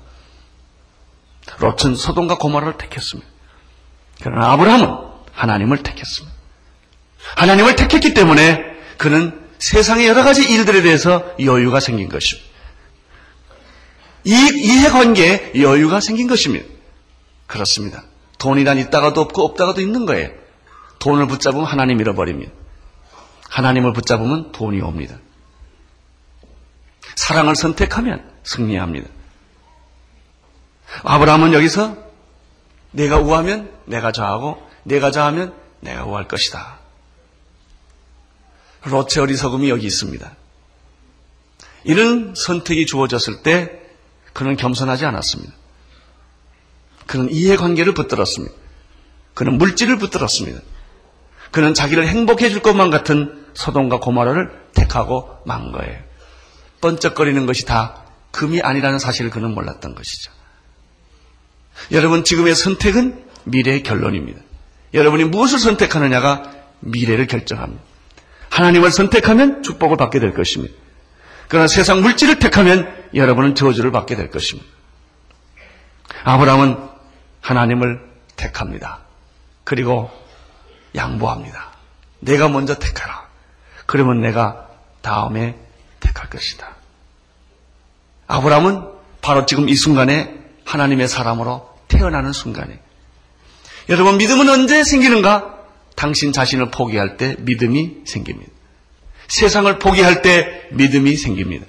롯은 1.59 1.95
소돔과 1.95 2.39
고모라를 2.39 2.77
택했습니다. 2.79 3.29
그러나 4.23 4.53
아브라함은 4.53 4.89
하나님을 5.33 5.83
택했습니다. 5.83 6.35
하나님을 7.37 7.77
택했기 7.77 8.15
때문에 8.15 8.63
그는 8.99 9.41
세상의 9.59 10.07
여러 10.07 10.25
가지 10.25 10.43
일들에 10.45 10.83
대해서 10.83 11.25
여유가 11.41 11.81
생긴 11.81 12.09
것입니다. 12.09 12.49
이익, 14.25 14.57
이해관계에 14.57 15.53
여유가 15.57 16.01
생긴 16.01 16.27
것입니다. 16.27 16.67
그렇습니다. 17.47 18.05
돈이란 18.39 18.79
있다가도 18.79 19.21
없고 19.21 19.45
없다가도 19.45 19.81
있는 19.81 20.07
거예요. 20.07 20.31
돈을 20.99 21.27
붙잡으면 21.27 21.65
하나님 21.65 22.01
잃어버립니다. 22.01 22.53
하나님을 23.55 23.93
붙잡으면 23.93 24.51
돈이 24.51 24.81
옵니다. 24.81 25.17
사랑을 27.15 27.55
선택하면 27.55 28.29
승리합니다. 28.43 29.09
아브라함은 31.05 31.53
여기서 31.53 31.97
내가 32.91 33.19
우하면 33.19 33.73
내가 33.85 34.11
좌하고 34.11 34.61
내가 34.83 35.13
좌하면 35.13 35.55
내가 35.79 36.05
우할 36.05 36.27
것이다. 36.27 36.81
롯의 38.83 39.19
어리석음이 39.21 39.71
여기 39.71 39.87
있습니다. 39.87 40.35
이런 41.85 42.35
선택이 42.37 42.87
주어졌을 42.87 43.45
때 43.45 43.81
그는 44.33 44.57
겸손하지 44.57 45.07
않았습니다. 45.07 45.53
그는 47.07 47.31
이해관계를 47.31 47.95
붙들었습니다. 47.95 48.53
그는 49.35 49.59
물질을 49.59 49.99
붙들었습니다. 49.99 50.61
그는 51.53 51.73
자기를 51.73 52.09
행복해 52.09 52.51
줄 52.51 52.61
것만 52.61 52.91
같은 52.91 53.44
소돔과 53.55 54.01
고마라를 54.01 54.51
택하고 54.75 55.39
만 55.45 55.73
거예요. 55.73 55.99
번쩍거리는 56.81 57.47
것이 57.47 57.65
다 57.65 58.03
금이 58.31 58.61
아니라는 58.61 58.99
사실을 58.99 59.31
그는 59.31 59.55
몰랐던 59.55 59.95
것이죠. 59.95 60.33
여러분 61.93 62.25
지금의 62.25 62.55
선택은 62.55 63.25
미래의 63.45 63.83
결론입니다. 63.83 64.41
여러분이 64.93 65.25
무엇을 65.25 65.59
선택하느냐가 65.59 66.43
미래를 66.81 67.27
결정합니다. 67.27 67.83
하나님을 68.51 68.91
선택하면 68.91 69.63
축복을 69.63 69.97
받게 69.97 70.21
될 70.21 70.35
것입니다. 70.35 70.75
그러나 71.49 71.67
세상 71.67 72.03
물질을 72.03 72.39
택하면 72.39 72.93
여러분은 73.15 73.55
저주를 73.55 73.91
받게 73.91 74.17
될 74.17 74.31
것입니다. 74.31 74.69
아브라함은 76.25 76.79
하나님을 77.41 78.01
택합니다. 78.37 79.01
그리고 79.65 80.11
양보합니다. 80.95 81.73
내가 82.21 82.49
먼저 82.49 82.79
택하라. 82.79 83.24
그러면 83.87 84.21
내가 84.21 84.69
다음에 85.03 85.57
택할 86.01 86.31
것이다. 86.31 86.75
아브라함은 88.27 88.83
바로 89.21 89.47
지금 89.47 89.69
이 89.69 89.75
순간에 89.75 90.35
하나님의 90.65 91.09
사람으로 91.09 91.69
태어나는 91.89 92.33
순간에 92.33 92.81
여러분 93.89 94.17
믿음은 94.17 94.49
언제 94.49 94.83
생기는가? 94.83 95.55
당신 95.97 96.33
자신을 96.33 96.71
포기할 96.71 97.17
때 97.17 97.37
믿음이 97.39 98.03
생깁니다. 98.05 98.51
세상을 99.29 99.79
포기할 99.79 100.23
때 100.23 100.69
믿음이 100.73 101.17
생깁니다. 101.17 101.67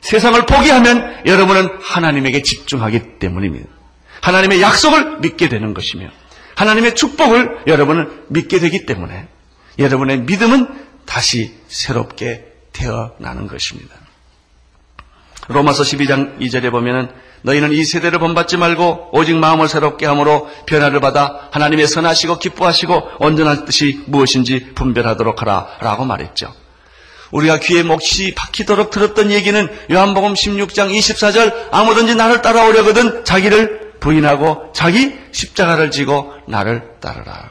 세상을 0.00 0.46
포기하면 0.46 1.26
여러분은 1.26 1.78
하나님에게 1.82 2.42
집중하기 2.42 3.18
때문입니다. 3.18 3.68
하나님의 4.22 4.62
약속을 4.62 5.18
믿게 5.20 5.48
되는 5.48 5.74
것이며 5.74 6.08
하나님의 6.54 6.94
축복을 6.94 7.62
여러분은 7.66 8.24
믿게 8.28 8.58
되기 8.58 8.86
때문에 8.86 9.28
여러분의 9.78 10.22
믿음은 10.22 10.87
다시 11.08 11.54
새롭게 11.68 12.44
태어나는 12.72 13.48
것입니다. 13.48 13.96
로마서 15.48 15.82
12장 15.82 16.38
2절에 16.38 16.70
보면은 16.70 17.08
너희는 17.42 17.72
이 17.72 17.82
세대를 17.84 18.18
본받지 18.18 18.58
말고 18.58 19.10
오직 19.12 19.36
마음을 19.36 19.68
새롭게 19.68 20.04
함으로 20.04 20.50
변화를 20.66 21.00
받아 21.00 21.48
하나님의 21.50 21.86
선하시고 21.86 22.38
기뻐하시고 22.38 23.12
온전한 23.20 23.64
뜻이 23.64 24.02
무엇인지 24.06 24.74
분별하도록 24.74 25.40
하라 25.40 25.68
라고 25.80 26.04
말했죠. 26.04 26.54
우리가 27.30 27.58
귀에 27.60 27.82
몫이 27.82 28.34
박히도록 28.34 28.90
들었던 28.90 29.30
얘기는 29.30 29.68
요한복음 29.90 30.34
16장 30.34 30.94
24절 30.94 31.68
아무든지 31.70 32.14
나를 32.16 32.42
따라오려거든 32.42 33.24
자기를 33.24 33.94
부인하고 34.00 34.72
자기 34.74 35.16
십자가를 35.32 35.90
지고 35.90 36.34
나를 36.46 36.96
따르라. 37.00 37.50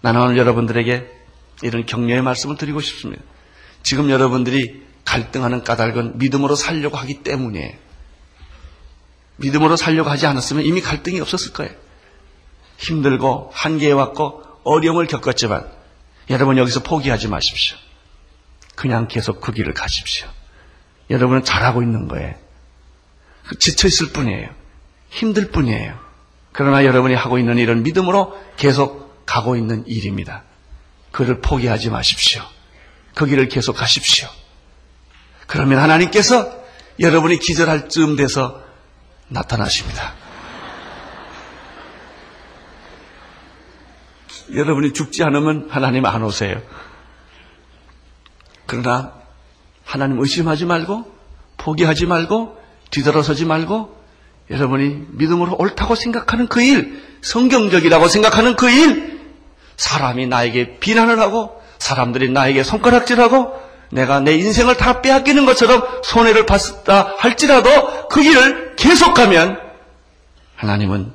나는 0.00 0.22
오늘 0.22 0.38
여러분들에게 0.38 1.19
이런 1.62 1.86
격려의 1.86 2.22
말씀을 2.22 2.56
드리고 2.56 2.80
싶습니다. 2.80 3.22
지금 3.82 4.10
여러분들이 4.10 4.82
갈등하는 5.04 5.64
까닭은 5.64 6.18
믿음으로 6.18 6.54
살려고 6.54 6.96
하기 6.98 7.22
때문에 7.22 7.78
믿음으로 9.36 9.76
살려고 9.76 10.10
하지 10.10 10.26
않았으면 10.26 10.64
이미 10.64 10.80
갈등이 10.80 11.20
없었을 11.20 11.52
거예요. 11.52 11.72
힘들고 12.76 13.50
한계에 13.52 13.92
왔고 13.92 14.42
어려움을 14.64 15.06
겪었지만 15.06 15.66
여러분 16.28 16.58
여기서 16.58 16.82
포기하지 16.82 17.28
마십시오. 17.28 17.76
그냥 18.76 19.08
계속 19.08 19.40
그 19.40 19.52
길을 19.52 19.74
가십시오. 19.74 20.28
여러분은 21.10 21.44
잘하고 21.44 21.82
있는 21.82 22.08
거예요. 22.08 22.34
지쳐 23.58 23.88
있을 23.88 24.12
뿐이에요. 24.12 24.48
힘들 25.10 25.50
뿐이에요. 25.50 25.98
그러나 26.52 26.84
여러분이 26.84 27.14
하고 27.14 27.38
있는 27.38 27.58
일은 27.58 27.82
믿음으로 27.82 28.38
계속 28.56 29.24
가고 29.26 29.56
있는 29.56 29.86
일입니다. 29.86 30.44
그를 31.12 31.40
포기하지 31.40 31.90
마십시오. 31.90 32.42
그 33.14 33.26
길을 33.26 33.48
계속 33.48 33.74
가십시오. 33.74 34.28
그러면 35.46 35.80
하나님께서 35.80 36.60
여러분이 36.98 37.38
기절할 37.38 37.88
즈음 37.88 38.16
돼서 38.16 38.62
나타나십니다. 39.28 40.14
여러분이 44.54 44.92
죽지 44.92 45.22
않으면 45.22 45.68
하나님 45.70 46.04
안 46.06 46.22
오세요. 46.22 46.60
그러나 48.66 49.14
하나님 49.84 50.20
의심하지 50.20 50.64
말고 50.64 51.12
포기하지 51.56 52.06
말고 52.06 52.60
뒤돌아서지 52.90 53.44
말고 53.44 54.00
여러분이 54.50 55.06
믿음으로 55.10 55.56
옳다고 55.56 55.94
생각하는 55.94 56.48
그 56.48 56.62
일, 56.62 57.02
성경적이라고 57.22 58.08
생각하는 58.08 58.56
그 58.56 58.70
일, 58.70 59.19
사람이 59.80 60.26
나에게 60.26 60.78
비난을 60.78 61.18
하고 61.20 61.58
사람들이 61.78 62.28
나에게 62.28 62.62
손가락질하고 62.62 63.58
내가 63.90 64.20
내 64.20 64.34
인생을 64.34 64.76
다 64.76 65.00
빼앗기는 65.00 65.46
것처럼 65.46 65.82
손해를 66.04 66.44
봤다 66.44 67.14
할지라도 67.16 68.08
그 68.08 68.20
길을 68.20 68.76
계속 68.76 69.14
가면 69.14 69.58
하나님은 70.56 71.12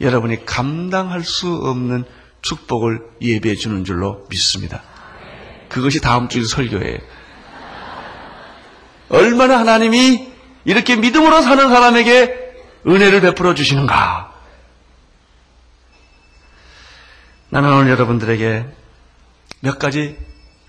여러분이 0.00 0.46
감당할 0.46 1.24
수 1.24 1.52
없는 1.52 2.04
축복을 2.40 3.00
예배해 3.20 3.56
주는 3.56 3.84
줄로 3.84 4.24
믿습니다. 4.30 4.82
그것이 5.68 6.00
다음 6.00 6.28
주 6.28 6.46
설교예요. 6.46 6.98
얼마나 9.08 9.58
하나님이 9.58 10.28
이렇게 10.64 10.94
믿음으로 10.94 11.42
사는 11.42 11.68
사람에게 11.68 12.32
은혜를 12.86 13.22
베풀어 13.22 13.54
주시는가. 13.54 14.33
나는 17.54 17.72
오늘 17.72 17.92
여러분들에게 17.92 18.66
몇 19.60 19.78
가지 19.78 20.18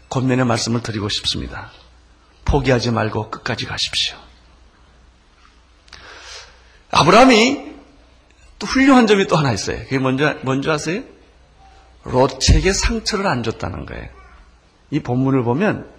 권면의 0.10 0.46
말씀을 0.46 0.84
드리고 0.84 1.10
싶습니다. 1.10 1.72
포기하지 2.46 2.92
말고 2.92 3.32
끝까지 3.32 3.66
가십시오. 3.66 4.16
아브라함이 6.92 7.74
또 8.60 8.68
훌륭한 8.68 9.08
점이 9.08 9.26
또 9.26 9.36
하나 9.36 9.52
있어요. 9.52 9.80
그게 9.80 9.98
뭔지, 9.98 10.26
뭔지 10.44 10.70
아세요? 10.70 11.02
롯에게 12.04 12.72
상처를 12.72 13.26
안 13.26 13.42
줬다는 13.42 13.88
거예요. 13.88 14.08
이 14.92 15.00
본문을 15.00 15.42
보면 15.42 15.90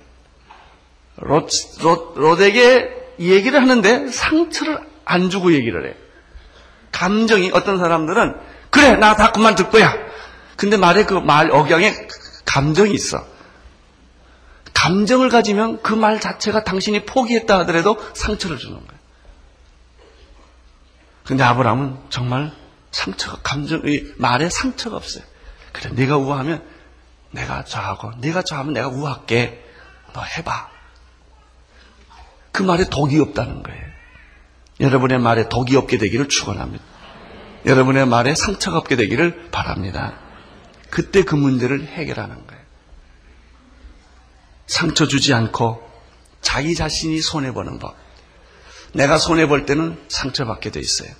롯, 1.17 1.51
롯, 1.81 2.15
롯에게 2.17 3.15
얘기를 3.19 3.61
하는데 3.61 4.07
상처를 4.13 4.79
안 5.05 5.31
주고 5.31 5.53
얘기를 5.53 5.85
해요. 5.85 5.95
감정이 6.93 7.51
어떤 7.55 7.79
사람들은 7.79 8.37
그래 8.71 8.95
나 8.95 9.17
다 9.17 9.33
그만 9.33 9.57
둘 9.57 9.69
거야. 9.69 10.06
근데 10.57 10.77
말에 10.77 11.05
그말 11.05 11.51
억양에 11.51 11.95
감정이 12.45 12.93
있어. 12.95 13.25
감정을 14.75 15.29
가지면 15.31 15.83
그 15.83 15.95
말 15.95 16.21
자체가 16.21 16.65
당신이 16.65 17.07
포기했다 17.07 17.59
하더라도 17.61 17.99
상처를 18.15 18.59
주는 18.59 18.75
거예요. 18.77 19.01
근데 21.25 21.43
아브라함은 21.43 21.97
정말 22.09 22.53
상처가 22.93 23.39
감정의 23.43 24.13
말에 24.17 24.49
상처가 24.49 24.97
없어요. 24.97 25.25
그래 25.73 25.91
네가 25.93 26.17
우하면 26.19 26.63
내가 27.33 27.65
저하고 27.65 28.13
네가 28.19 28.43
저하면 28.43 28.75
내가 28.75 28.89
우할게. 28.89 29.63
너 30.13 30.23
해봐. 30.23 30.71
그 32.53 32.63
말에 32.63 32.85
독이 32.89 33.19
없다는 33.21 33.63
거예요. 33.63 33.85
여러분의 34.81 35.19
말에 35.19 35.49
독이 35.49 35.77
없게 35.77 35.99
되기를 35.99 36.29
축원합니다. 36.29 36.83
여러분의 37.67 38.07
말에 38.07 38.35
상처가 38.35 38.79
없게 38.79 38.97
되기를 38.97 39.49
바랍니다. 39.51 40.15
그때 40.91 41.23
그 41.23 41.35
문제를 41.35 41.87
해결하는 41.87 42.47
거예요. 42.47 42.63
상처 44.67 45.07
주지 45.07 45.33
않고 45.35 45.87
자기 46.41 46.75
자신이 46.75 47.21
손해보는 47.21 47.79
법. 47.79 47.97
내가 48.93 49.19
손해볼 49.19 49.67
때는 49.67 50.03
상처받게 50.09 50.71
돼 50.71 50.81
있어요. 50.81 51.11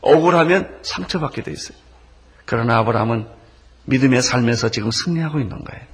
억울하면 0.00 0.78
상처받게 0.82 1.42
돼 1.42 1.52
있어요. 1.52 1.76
그러나 2.44 2.78
아브라함은 2.78 3.28
믿음의 3.84 4.22
삶에서 4.22 4.70
지금 4.70 4.90
승리하고 4.90 5.40
있는 5.40 5.62
거예요. 5.64 5.84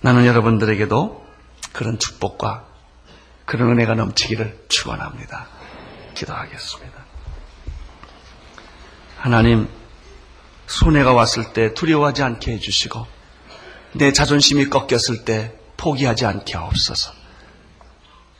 나는 0.00 0.26
여러분들에게도 0.26 1.26
그런 1.72 1.98
축복과 1.98 2.66
그런 3.44 3.70
은혜가 3.72 3.94
넘치기를 3.94 4.64
축원합니다. 4.68 5.46
기도하겠습니다. 6.14 7.04
하나님 9.18 9.68
손해가 10.66 11.12
왔을 11.12 11.52
때 11.52 11.74
두려워하지 11.74 12.22
않게 12.22 12.52
해주시고 12.52 13.06
내 13.94 14.12
자존심이 14.12 14.68
꺾였을 14.68 15.24
때 15.24 15.54
포기하지 15.76 16.26
않게 16.26 16.56
하옵소서. 16.56 17.12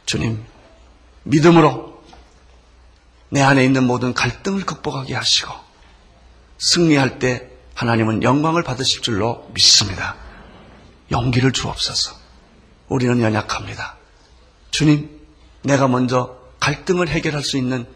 주님 0.07 0.45
믿음으로 1.25 2.03
내 3.29 3.43
안에 3.43 3.65
있는 3.65 3.85
모든 3.85 4.15
갈등을 4.15 4.65
극복하게 4.65 5.15
하시고 5.15 5.53
승리할 6.59 7.19
때 7.19 7.51
하나님은 7.75 8.23
영광을 8.23 8.63
받으실 8.63 9.03
줄로 9.03 9.49
믿습니다. 9.53 10.17
용기를 11.11 11.53
주옵소서. 11.53 12.17
우리는 12.89 13.21
연약합니다. 13.21 13.97
주님, 14.71 15.21
내가 15.63 15.89
먼저 15.89 16.39
갈등을 16.61 17.09
해결할 17.09 17.43
수 17.43 17.57
있는 17.57 17.87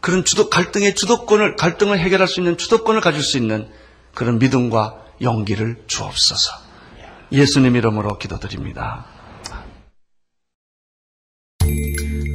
그런 0.00 0.24
주도, 0.24 0.50
갈등의 0.50 0.94
주도권을, 0.94 1.56
갈등을 1.56 1.98
해결할 1.98 2.28
수 2.28 2.40
있는 2.40 2.56
주도권을 2.56 3.00
가질 3.00 3.22
수 3.22 3.36
있는 3.38 3.68
그런 4.14 4.38
믿음과 4.38 5.04
용기를 5.22 5.84
주옵소서. 5.86 6.50
예수님 7.32 7.76
이름으로 7.76 8.18
기도드립니다. 8.18 9.06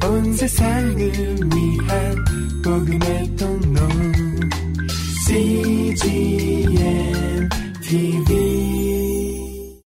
온 0.04 0.32
세상을 0.34 0.96
위한 0.96 2.24
복음의 2.62 3.36
통로 3.36 3.80
CGM 5.26 6.78
TV 7.82 8.21